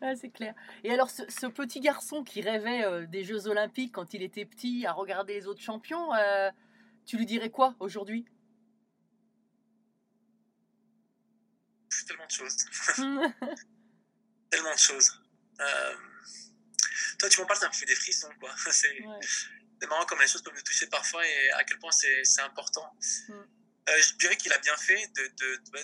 [0.00, 0.54] ah, c'est clair.
[0.84, 4.92] Et alors, ce, petit garçon qui rêvait des Jeux Olympiques quand il était petit, à
[4.92, 6.10] regarder les autres champions,
[7.06, 8.26] tu lui dirais quoi aujourd'hui?
[12.06, 12.56] Tellement de choses.
[14.50, 15.20] tellement de choses.
[15.60, 15.94] Euh,
[17.18, 18.50] toi, tu m'en parles, ça me fait des frissons, quoi.
[18.70, 22.90] C'est marrant comme les choses peuvent me toucher parfois et à quel point c'est important.
[23.28, 23.34] Mm.
[23.88, 25.10] Euh, je dirais qu'il a bien fait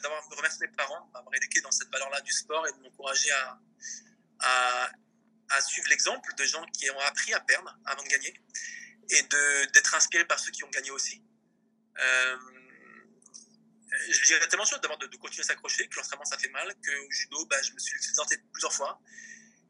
[0.03, 3.31] d'avoir de, remercié mes parents, d'avoir éduqué dans cette valeur-là du sport et de m'encourager
[4.41, 4.91] à,
[5.61, 8.35] suivre l'exemple de gens qui ont appris à perdre avant de gagner
[9.11, 9.23] et
[9.75, 11.23] d'être inspirés par ceux qui ont gagné aussi.
[12.01, 12.37] Euh,
[14.11, 16.75] je dirais tellement chose d'abord de, de, continuer à s'accrocher, que l'entraînement ça fait mal,
[16.83, 19.01] que au judo, bah, je me suis orteils plusieurs fois,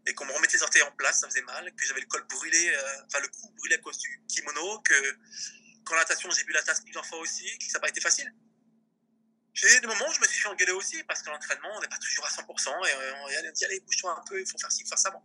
[0.07, 2.24] et qu'on me remettait les orteils en place, ça faisait mal, que j'avais le col
[2.28, 5.18] brûlé, euh, le cou brûlé à cause du kimono, que
[5.85, 8.33] quand la natation j'ai bu la tasse plusieurs fois aussi, ça n'a pas été facile.
[9.55, 11.89] J'ai des moments où je me suis fait engueuler aussi, parce que l'entraînement, on n'est
[11.89, 14.87] pas toujours à 100%, et on dit allez, bouge-toi un peu, il faut faire ci,
[14.87, 15.11] faire ça.
[15.11, 15.22] Bon.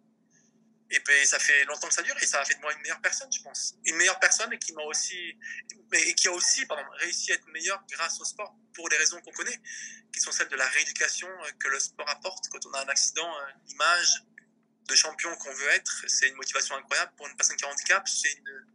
[0.90, 2.82] Et puis ça fait longtemps que ça dure et ça a fait de moi une
[2.82, 3.76] meilleure personne, je pense.
[3.86, 5.38] Une meilleure personne et qui m'a aussi,
[5.92, 9.20] mais qui a aussi, pardon, réussi à être meilleure grâce au sport pour les raisons
[9.22, 9.60] qu'on connaît,
[10.14, 12.88] qui sont celles de la rééducation euh, que le sport apporte quand on a un
[12.88, 14.24] accident, euh, l'image
[14.88, 17.72] de champion qu'on veut être, c'est une motivation incroyable pour une personne qui a un
[17.72, 18.66] handicap, c'est une,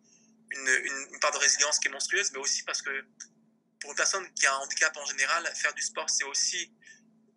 [0.53, 0.69] une,
[1.13, 3.05] une, part de résilience qui est monstrueuse, mais aussi parce que
[3.81, 6.73] pour une personne qui a un handicap en général, faire du sport, c'est aussi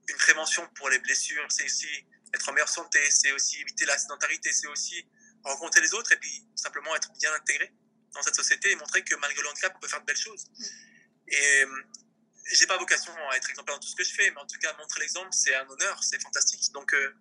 [0.07, 1.87] une prévention pour les blessures, c'est aussi
[2.33, 5.07] être en meilleure santé, c'est aussi éviter la sédentarité, c'est aussi
[5.43, 7.73] rencontrer les autres et puis simplement être bien intégré
[8.13, 10.45] dans cette société et montrer que malgré le handicap, on peut faire de belles choses.
[10.57, 10.63] Mm.
[11.27, 11.83] Et euh,
[12.53, 14.59] j'ai pas vocation à être exemplaire dans tout ce que je fais, mais en tout
[14.59, 16.71] cas, montrer l'exemple, c'est un honneur, c'est fantastique.
[16.73, 17.15] Donc, euh,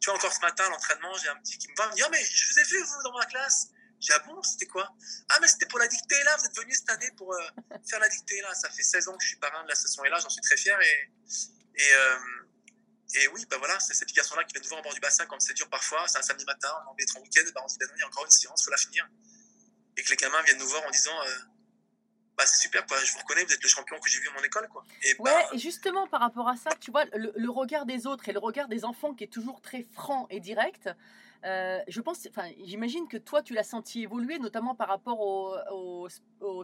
[0.00, 2.10] tu vois, encore ce matin, l'entraînement, j'ai un petit qui me va me dire, oh,
[2.10, 3.68] mais je vous ai vu, vous, dans ma classe.
[3.98, 4.88] J'ai ah bon, c'était quoi?
[5.30, 7.38] Ah, mais c'était pour la dictée là, vous êtes venu cette année pour euh,
[7.88, 8.54] faire la dictée là.
[8.54, 10.42] Ça fait 16 ans que je suis parrain de la session et là, j'en suis
[10.42, 10.78] très fier.
[10.80, 11.10] Et,
[11.76, 11.92] et,
[13.14, 15.00] et oui, bah voilà, c'est ces petits garçons-là qui viennent nous voir en bord du
[15.00, 16.06] bassin quand c'est dur parfois.
[16.08, 18.00] C'est un samedi matin, on être en week-end, bah on se dit, bah non, il
[18.00, 19.08] y a encore une séance, il faut la finir.
[19.96, 21.36] Et que les gamins viennent nous voir en disant, euh,
[22.36, 24.32] bah c'est super, quoi, je vous reconnais, vous êtes le champion que j'ai vu à
[24.32, 24.68] mon école.
[24.68, 24.84] Quoi.
[25.02, 28.28] Et ouais, bah, et justement, par rapport à ça, tu vois, le, regard des autres
[28.28, 30.90] et le regard des enfants qui est toujours très franc et direct,
[31.44, 36.08] euh, je pense, enfin, j'imagine que toi, tu l'as senti évoluer, notamment par rapport aux,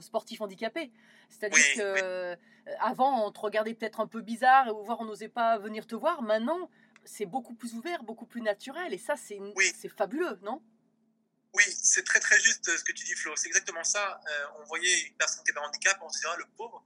[0.01, 0.91] sportifs handicapés.
[1.29, 2.37] C'est-à-dire que euh,
[2.81, 5.95] avant, on te regardait peut-être un peu bizarre, ou voire on n'osait pas venir te
[5.95, 6.23] voir.
[6.23, 6.71] Maintenant,
[7.05, 9.39] c'est beaucoup plus ouvert, beaucoup plus naturel, et ça, c'est
[9.77, 10.63] c'est fabuleux, non?
[11.55, 13.37] Oui, c'est très très juste euh, ce que tu dis, Flo.
[13.37, 14.21] C'est exactement ça.
[14.59, 16.85] on voyait une personne qui avait un handicap, on se disait ah, le pauvre.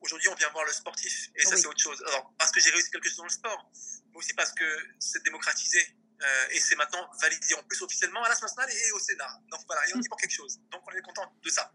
[0.00, 2.02] Aujourd'hui, on vient voir le sportif, et ça, c'est autre chose.
[2.08, 3.70] Alors, parce que j'ai réussi quelque chose dans le sport,
[4.12, 4.64] mais aussi parce que
[4.98, 5.80] c'est démocratisé.
[6.20, 9.40] Euh, et c'est maintenant validé en plus officiellement à l'Assemblée nationale et au Sénat.
[9.50, 10.58] Donc voilà, et on dit pour quelque chose.
[10.72, 11.72] Donc on est content de ça.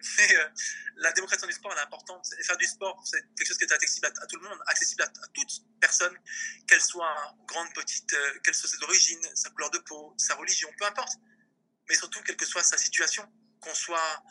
[0.18, 0.48] Mais euh,
[0.96, 2.26] la démocratie du sport, elle est importante.
[2.42, 5.08] Faire du sport, c'est quelque chose qui est accessible à, tout le monde, accessible à,
[5.32, 6.16] toute personne,
[6.66, 10.68] qu'elle soit grande, petite, euh, quelle soit ses origines, sa couleur de peau, sa religion,
[10.76, 11.12] peu importe.
[11.88, 13.30] Mais surtout, quelle que soit sa situation,
[13.60, 14.24] qu'on soit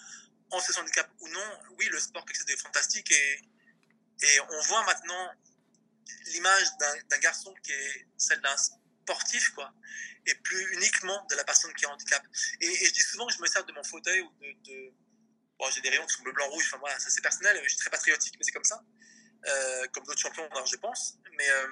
[0.52, 3.12] en de handicap ou non, oui, le sport, quelque chose de fantastique.
[3.12, 3.42] Et,
[4.24, 5.32] et on voit maintenant
[6.28, 6.68] l'image
[7.10, 8.56] d'un garçon qui est celle d'un
[9.04, 9.74] sportif, quoi,
[10.26, 12.24] et plus uniquement de la personne qui a un handicap.
[12.62, 14.94] Et, je dis souvent que je me sers de mon fauteuil ou de.
[15.60, 17.70] Bon, j'ai des rayons qui sont bleu, blanc, rouge, enfin voilà, ça c'est personnel, je
[17.70, 18.84] suis très patriotique, mais c'est comme ça.
[19.46, 21.18] Euh, comme d'autres champions, je pense.
[21.38, 21.68] Mais euh,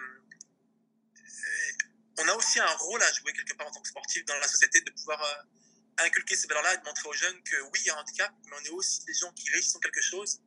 [2.19, 4.47] on a aussi un rôle à jouer quelque part en tant que sportif dans la
[4.47, 7.85] société, de pouvoir euh, inculquer ces valeurs-là et de montrer aux jeunes que oui, il
[7.85, 10.41] y a un handicap, mais on est aussi des gens qui réussissent quelque chose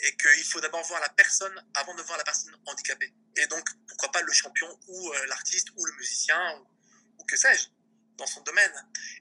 [0.00, 3.12] et qu'il faut d'abord voir la personne avant de voir la personne handicapée.
[3.36, 6.60] Et donc, pourquoi pas le champion ou euh, l'artiste ou le musicien
[7.18, 7.68] ou, que sais-je
[8.18, 8.72] dans son domaine.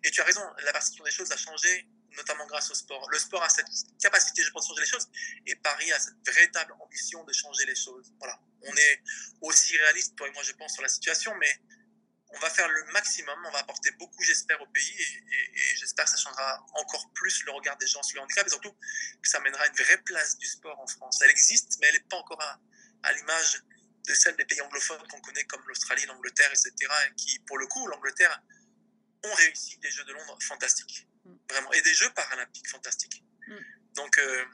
[0.04, 3.10] Et tu as raison, la perception des choses a changé, notamment grâce au sport.
[3.10, 3.68] Le sport a cette
[4.00, 5.10] capacité, je pense, de changer les choses,
[5.48, 8.14] et Paris a cette véritable ambition de changer les choses.
[8.20, 8.40] Voilà.
[8.62, 9.04] On est
[9.42, 11.60] aussi réaliste, toi et moi, je pense, sur la situation, mais
[12.34, 16.12] on va faire le maximum, on va apporter beaucoup, j'espère, au pays, et, j'espère que
[16.12, 19.40] ça changera encore plus le regard des gens sur le handicap, et surtout que ça
[19.42, 21.20] mènera une vraie place du sport en France.
[21.22, 23.62] Elle existe, mais elle n'est pas encore à, l'image
[24.08, 26.74] de celle des pays anglophones qu'on connaît comme l'Australie, l'Angleterre, etc.,
[27.08, 28.42] et qui, pour le coup, l'Angleterre,
[29.26, 31.36] ont réussi des Jeux de Londres fantastiques, mm.
[31.50, 33.24] vraiment, et des Jeux paralympiques fantastiques.
[33.48, 33.58] Mm.
[33.94, 34.46] Donc, euh,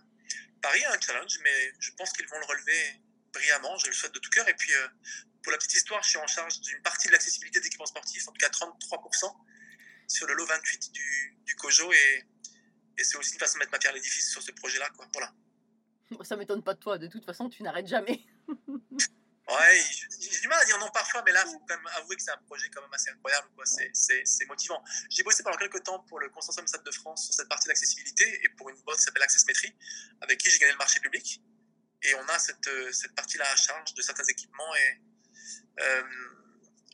[0.62, 3.02] Paris a un challenge, mais je pense qu'ils vont le relever
[3.32, 4.88] brillamment, je le souhaite de tout cœur, et puis euh,
[5.44, 8.32] pour la petite histoire, je suis en charge d'une partie de l'accessibilité d'équipements sportifs, en
[8.32, 9.34] tout cas 33%,
[10.08, 11.92] sur le lot 28 du, du COJO.
[11.92, 12.24] Et,
[12.98, 14.90] et c'est aussi une façon de mettre ma pierre à l'édifice sur ce projet-là.
[15.14, 15.34] Voilà.
[16.24, 18.26] Ça m'étonne pas de toi, de toute façon, tu n'arrêtes jamais.
[19.50, 19.82] Ouais,
[20.20, 22.22] j'ai du mal à dire non parfois, mais là, il faut quand même avouer que
[22.22, 23.48] c'est un projet quand même assez incroyable.
[23.94, 24.84] C'est motivant.
[25.10, 28.42] J'ai bossé pendant quelques temps pour le Consortium Stade de France sur cette partie d'accessibilité
[28.44, 29.76] et pour une boîte qui s'appelle Accessmetry,
[30.22, 31.42] avec qui j'ai gagné le marché public.
[32.04, 34.76] Et on a cette, cette partie-là à charge de certains équipements.
[34.76, 35.02] Et
[35.80, 36.04] euh,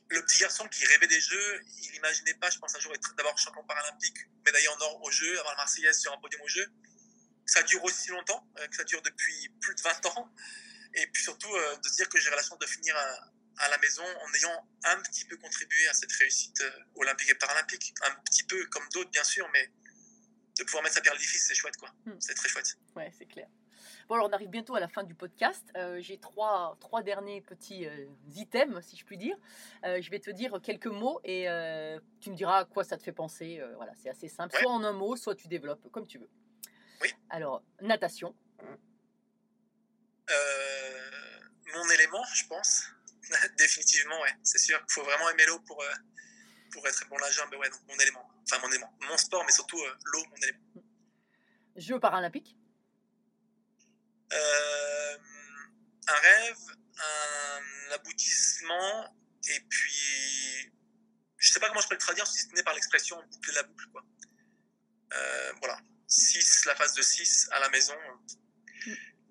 [0.08, 3.14] le petit garçon qui rêvait des Jeux, il n'imaginait pas, je pense, un jour être
[3.16, 6.48] d'abord champion paralympique, médaillé en or aux Jeux, avoir la Marseillaise sur un podium aux
[6.48, 6.70] Jeux.
[7.46, 10.32] Ça dure aussi longtemps, euh, que ça dure depuis plus de 20 ans.
[10.94, 12.96] Et puis surtout, euh, de se dire que j'ai la chance de finir
[13.58, 16.62] à, la maison en ayant un petit peu contribué à cette réussite
[16.94, 17.94] olympique et paralympique.
[18.02, 19.72] Un petit peu, comme d'autres, bien sûr, mais
[20.58, 21.90] de pouvoir mettre sa pierre à l'édifice, c'est chouette, quoi.
[22.04, 22.18] Hmm.
[22.20, 22.76] C'est très chouette.
[22.94, 23.48] Ouais, c'est clair.
[24.08, 25.64] Bon, alors on arrive bientôt à la fin du podcast.
[25.76, 27.86] Euh, j'ai trois, trois derniers petits
[28.36, 29.36] items, si je puis dire.
[29.82, 31.46] je vais te dire quelques mots et
[32.20, 33.60] tu me diras à quoi ça te fait penser.
[33.76, 34.56] voilà, c'est assez simple.
[34.56, 36.30] Soit en un mot, soit tu développes, comme tu veux.
[37.02, 37.12] Oui.
[37.30, 38.34] Alors, natation.
[40.30, 41.40] Euh,
[41.74, 42.90] mon élément, je pense.
[43.58, 44.32] Définitivement, ouais.
[44.42, 45.92] C'est sûr qu'il faut vraiment aimer l'eau pour, euh,
[46.72, 47.46] pour être bon nageur.
[47.50, 48.28] Mais ouais, donc mon élément.
[48.42, 48.92] Enfin, mon élément.
[49.08, 50.60] Mon sport, mais surtout euh, l'eau, mon élément.
[51.76, 52.56] Jeux paralympiques
[54.32, 56.58] Un rêve,
[56.98, 59.16] un aboutissement,
[59.48, 60.72] et puis.
[61.38, 63.62] Je sais pas comment je peux le traduire si ce n'est par l'expression boucler la
[63.62, 64.02] boucle, quoi.
[65.60, 65.78] voilà.
[66.08, 67.94] 6, la phase de 6 à la maison.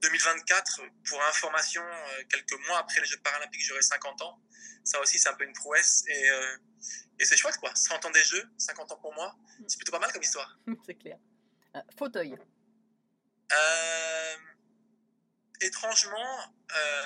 [0.02, 4.40] 2024, pour information, euh, quelques mois après les Jeux paralympiques, j'aurai 50 ans.
[4.84, 6.04] Ça aussi, c'est un peu une prouesse.
[6.08, 6.58] Et, euh,
[7.20, 7.74] et c'est chouette, quoi.
[7.74, 9.36] 100 ans des Jeux, 50 ans pour moi.
[9.68, 10.60] C'est plutôt pas mal comme histoire.
[10.86, 11.18] c'est clair.
[11.76, 12.38] Euh, fauteuil.
[15.62, 16.54] Étrangement,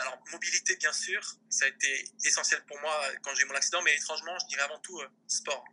[0.01, 3.81] alors mobilité, bien sûr, ça a été essentiel pour moi quand j'ai eu mon accident,
[3.81, 5.63] mais étrangement, je dirais avant tout sport.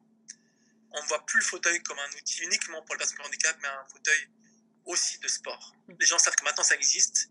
[0.93, 3.69] On ne voit plus le fauteuil comme un outil uniquement pour les personnes handicap, mais
[3.69, 4.31] un fauteuil
[4.87, 5.75] aussi de sport.
[5.89, 5.95] Mm.
[6.01, 7.29] Les gens savent que maintenant ça existe.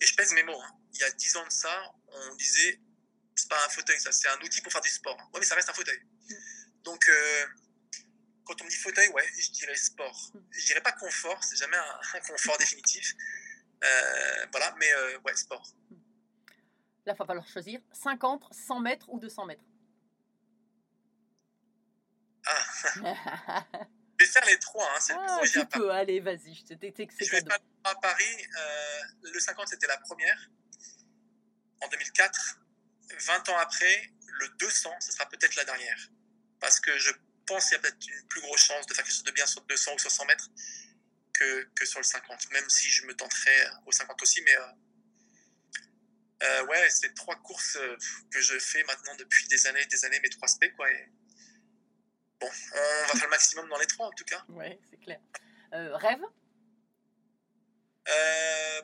[0.00, 0.60] Et je pèse mes mots.
[0.60, 0.78] Hein.
[0.94, 2.80] Il y a 10 ans de ça, on disait
[3.34, 5.16] c'est pas un fauteuil, ça, c'est un outil pour faire du sport.
[5.32, 5.98] Ouais, mais ça reste un fauteuil.
[6.28, 6.34] Mm.
[6.84, 7.46] Donc, euh,
[8.44, 10.30] quand on me dit fauteuil, ouais, je dirais sport.
[10.34, 10.38] Mm.
[10.50, 13.14] Je dirais pas confort, c'est jamais un, confort définitif.
[13.82, 15.66] Euh, voilà, mais euh, ouais, sport.
[17.06, 19.64] Là, il va falloir choisir 50, 100 mètres ou 200 mètres.
[22.46, 22.64] Ah
[24.18, 24.84] Je vais faire les trois.
[24.84, 28.46] Hein, c'est ah, tu peux, allez, vas-y, je t'ai que Je vais faire à Paris.
[28.58, 29.00] Euh,
[29.32, 30.50] le 50, c'était la première,
[31.80, 32.58] en 2004.
[33.18, 36.10] 20 ans après, le 200, ce sera peut-être la dernière.
[36.60, 37.12] Parce que je
[37.46, 39.46] pense qu'il y a peut-être une plus grosse chance de faire quelque chose de bien
[39.46, 40.50] sur 200 ou sur 100 mètres
[41.40, 42.50] que, que sur le 50.
[42.52, 44.42] Même si je me tenterai au 50 aussi.
[44.42, 44.66] Mais euh,
[46.42, 47.78] euh, ouais, c'est trois courses
[48.30, 50.70] que je fais maintenant depuis des années des années, mes trois SP.
[50.76, 51.08] Quoi, et
[52.40, 54.42] Bon, on va faire le maximum dans les trois en tout cas.
[54.48, 55.20] Oui, c'est clair.
[55.74, 56.22] Euh, rêve?
[58.08, 58.82] Euh,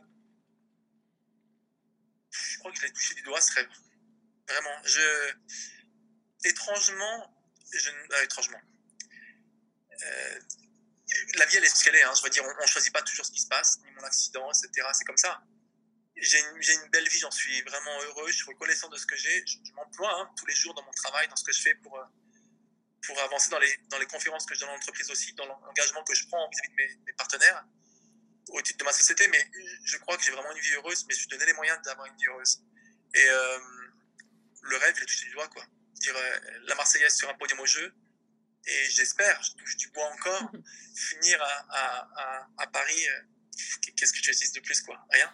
[2.30, 3.68] Je crois que je l'ai touché du doigt ce rêve.
[4.48, 4.82] Vraiment.
[4.84, 5.32] Je...
[6.44, 7.34] Étrangement,
[7.72, 7.90] je...
[8.12, 8.60] Ah, étrangement.
[11.08, 12.02] Euh, la vie, elle est ce qu'elle est.
[12.02, 12.12] Hein.
[12.16, 14.50] Je veux dire, on ne choisit pas toujours ce qui se passe, ni mon accident,
[14.50, 14.88] etc.
[14.92, 15.40] C'est comme ça.
[16.16, 18.28] J'ai une, belle vie, j'en suis vraiment heureux.
[18.28, 19.44] Je suis reconnaissant de ce que j'ai.
[19.46, 21.98] Je, m'emploie hein, tous les jours dans mon travail, dans ce que je fais pour
[23.06, 26.02] pour avancer dans les, dans les conférences que je donne en entreprise aussi, dans l'engagement
[26.04, 27.64] que je prends vis-à-vis de mes, partenaires
[28.48, 29.28] au titre de ma société.
[29.28, 29.50] Mais
[29.84, 32.06] je crois que j'ai vraiment une vie heureuse, mais je suis donné les moyens d'avoir
[32.06, 32.62] une vie heureuse.
[33.14, 33.58] Et euh,
[34.62, 35.64] le rêve, il est touché du doigt, quoi.
[35.94, 37.94] Dire euh, la Marseillaise sur un podium au jeu.
[38.66, 40.50] Et j'espère, je touche du bois encore,
[40.94, 43.08] finir à, à, à, Paris.
[43.08, 43.20] Euh,
[43.96, 45.04] qu'est-ce que tu utilises de plus, quoi?
[45.10, 45.32] Rien?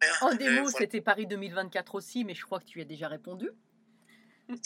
[0.00, 0.14] Rien.
[0.20, 3.48] En démo, c'était Paris 2024 aussi, mais je crois que tu y as déjà répondu.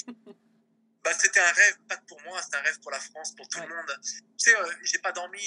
[1.05, 3.61] Bah, c'était un rêve, pas pour moi, c'était un rêve pour la France, pour tout
[3.61, 3.99] le monde.
[4.03, 5.41] Tu sais, euh, j'ai pas dormi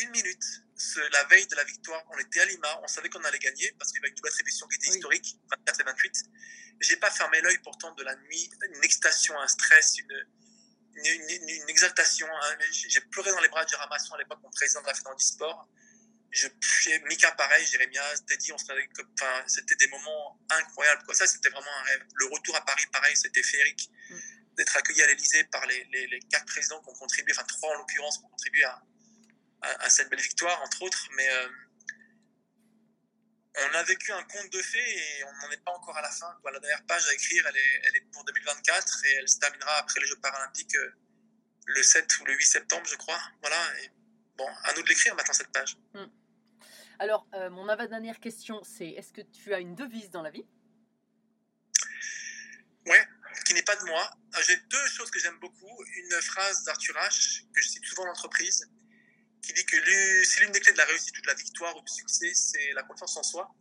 [0.00, 0.44] une minute
[1.12, 2.04] la veille de la victoire.
[2.10, 4.28] On était à Lima, on savait qu'on allait gagner parce qu'il y avait une double
[4.28, 6.24] attribution qui était historique, 24 et 28.
[6.80, 10.26] J'ai pas fermé l'œil pourtant de la nuit, une excitation, un stress, une,
[11.04, 12.26] une, exaltation.
[12.26, 12.58] Hein.
[12.70, 15.68] J'ai pleuré dans les bras de Jéramasson à l'époque, mon président de la Fédération Sport.
[16.30, 16.48] Je,
[17.08, 18.02] Mika pareil, Jérémia,
[18.38, 21.02] dit, on enfin, c'était des moments incroyables.
[21.04, 21.14] Quoi.
[21.14, 22.02] Ça, c'était vraiment un rêve.
[22.14, 23.90] Le retour à Paris, pareil, c'était féerique.
[24.10, 24.16] Mm
[24.56, 27.78] d'être accueilli à l'Elysée par les, les, quatre présidents qui ont contribué, enfin trois en
[27.78, 28.82] l'occurrence, qui ont contribué à,
[29.62, 31.08] à, cette belle victoire, entre autres.
[31.16, 31.48] Mais euh,
[33.58, 36.10] on a vécu un conte de fées et on n'en est pas encore à la
[36.10, 36.38] fin.
[36.44, 39.78] La dernière page à écrire, elle est, elle est, pour 2024 et elle se terminera
[39.78, 40.94] après les Jeux paralympiques euh,
[41.66, 43.20] le 7 ou le 8 septembre, je crois.
[43.40, 43.80] Voilà.
[43.80, 43.90] Et
[44.36, 45.76] bon, à nous de l'écrire maintenant, cette page.
[45.94, 46.06] Hmm.
[46.98, 50.46] Alors, euh, mon avant-dernière question, c'est est-ce que tu as une devise dans la vie?
[52.86, 53.08] Ouais,
[53.44, 54.10] qui n'est pas de moi.
[54.36, 55.84] Euh, j'ai deux choses que j'aime beaucoup.
[55.96, 58.70] Une phrase d'Arthur H, que je cite souvent en entreprise,
[59.42, 59.76] qui dit que
[60.24, 62.72] c'est l'une des clés de la réussite ou de la victoire ou du succès, c'est
[62.72, 63.54] la confiance en soi.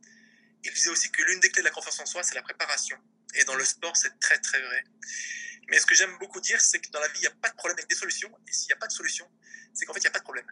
[0.64, 2.98] Il disait aussi que l'une des clés de la confiance en soi, c'est la préparation.
[3.36, 4.84] Et dans le sport, c'est très très vrai.
[5.68, 7.50] Mais ce que j'aime beaucoup dire, c'est que dans la vie, il n'y a pas
[7.50, 8.32] de problème avec des solutions.
[8.48, 9.30] Et s'il n'y a pas de solution,
[9.74, 10.48] c'est qu'en fait, il n'y a pas de problème.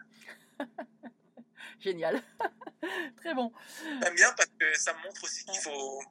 [1.80, 2.22] Génial.
[3.16, 3.52] très bon.
[4.02, 6.02] J'aime bien parce que ça montre aussi qu'il faut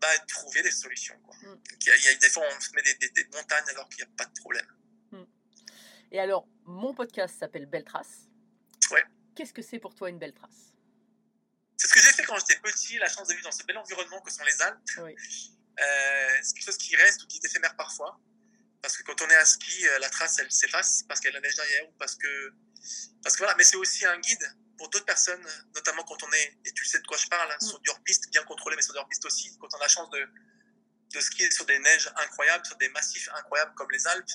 [0.00, 1.16] bah, trouver des solutions.
[1.42, 1.54] Mm.
[1.80, 4.26] Il, y a, des fois, on se met des, montagnes alors qu'il n'y a pas
[4.26, 4.66] de problème.
[5.12, 5.24] Mm.
[6.12, 8.23] Et alors, mon podcast s'appelle Belle Trace.
[8.90, 9.04] Ouais.
[9.34, 10.72] Qu'est-ce que c'est pour toi une belle trace?
[11.76, 13.76] C'est ce que j'ai fait quand j'étais petit, la chance de vivre dans ce bel
[13.76, 14.78] environnement que sont les Alpes.
[14.98, 15.14] Oui.
[15.80, 18.20] Euh, c'est quelque chose qui reste ou qui est éphémère parfois.
[18.80, 21.32] Parce que quand on est à ski, euh, la trace, elle s'efface parce qu'il y
[21.32, 22.52] a la neige derrière ou parce que.
[23.22, 26.58] Parce que voilà, mais c'est aussi un guide pour d'autres personnes, notamment quand on est,
[26.64, 28.92] et tu sais de quoi je parle, hein, sur du hors-piste, bien contrôlé, mais sur
[28.92, 30.28] du hors-piste aussi, quand on a la chance de,
[31.14, 34.28] de skier sur des neiges incroyables, sur des massifs incroyables comme les Alpes,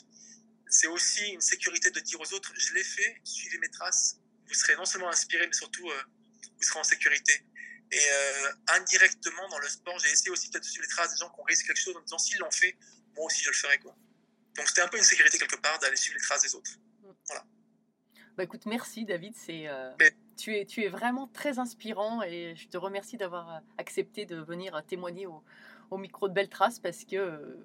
[0.70, 4.18] c'est aussi une sécurité de dire aux autres, je l'ai fait, suivez mes traces,
[4.50, 6.04] vous serez non seulement inspiré, mais surtout, euh,
[6.58, 7.46] vous serez en sécurité.
[7.92, 11.30] Et euh, indirectement, dans le sport, j'ai essayé aussi de suivre les traces des gens
[11.30, 12.78] qui ont réussi quelque chose en disant, s'ils l'ont fait,
[13.16, 13.80] moi aussi je le ferai.
[13.80, 13.96] Quoi.
[14.56, 16.72] Donc c'était un peu une sécurité quelque part d'aller suivre les traces des autres.
[17.28, 17.46] Voilà.
[18.38, 19.92] Bah écoute, merci David, c'est euh,
[20.38, 24.82] tu es tu es vraiment très inspirant et je te remercie d'avoir accepté de venir
[24.88, 25.44] témoigner au,
[25.92, 27.58] au micro de Belle Trace parce que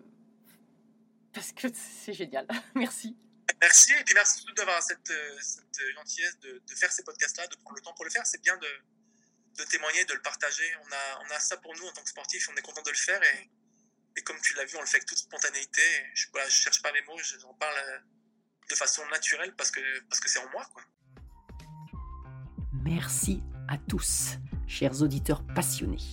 [1.32, 2.49] parce que c'est génial.
[2.74, 3.16] merci.
[3.65, 5.11] Merci et puis merci surtout d'avoir cette,
[5.41, 8.27] cette, gentillesse de, faire ces podcasts-là, de prendre le temps pour le faire.
[8.27, 8.69] C'est bien de,
[9.57, 10.71] de témoigner, de le partager.
[10.83, 12.91] On a, on a ça pour nous en tant que sportif, on est content de
[12.91, 13.51] le faire et,
[14.17, 15.81] et comme tu l'as vu, on le fait avec toute spontanéité.
[16.15, 17.99] Je ne cherche pas mes mots, j'en parle euh,
[18.69, 20.69] de façon naturelle parce que parce que c'est en moi.
[22.85, 24.37] Merci à tous,
[24.69, 26.12] chers auditeurs passionnés.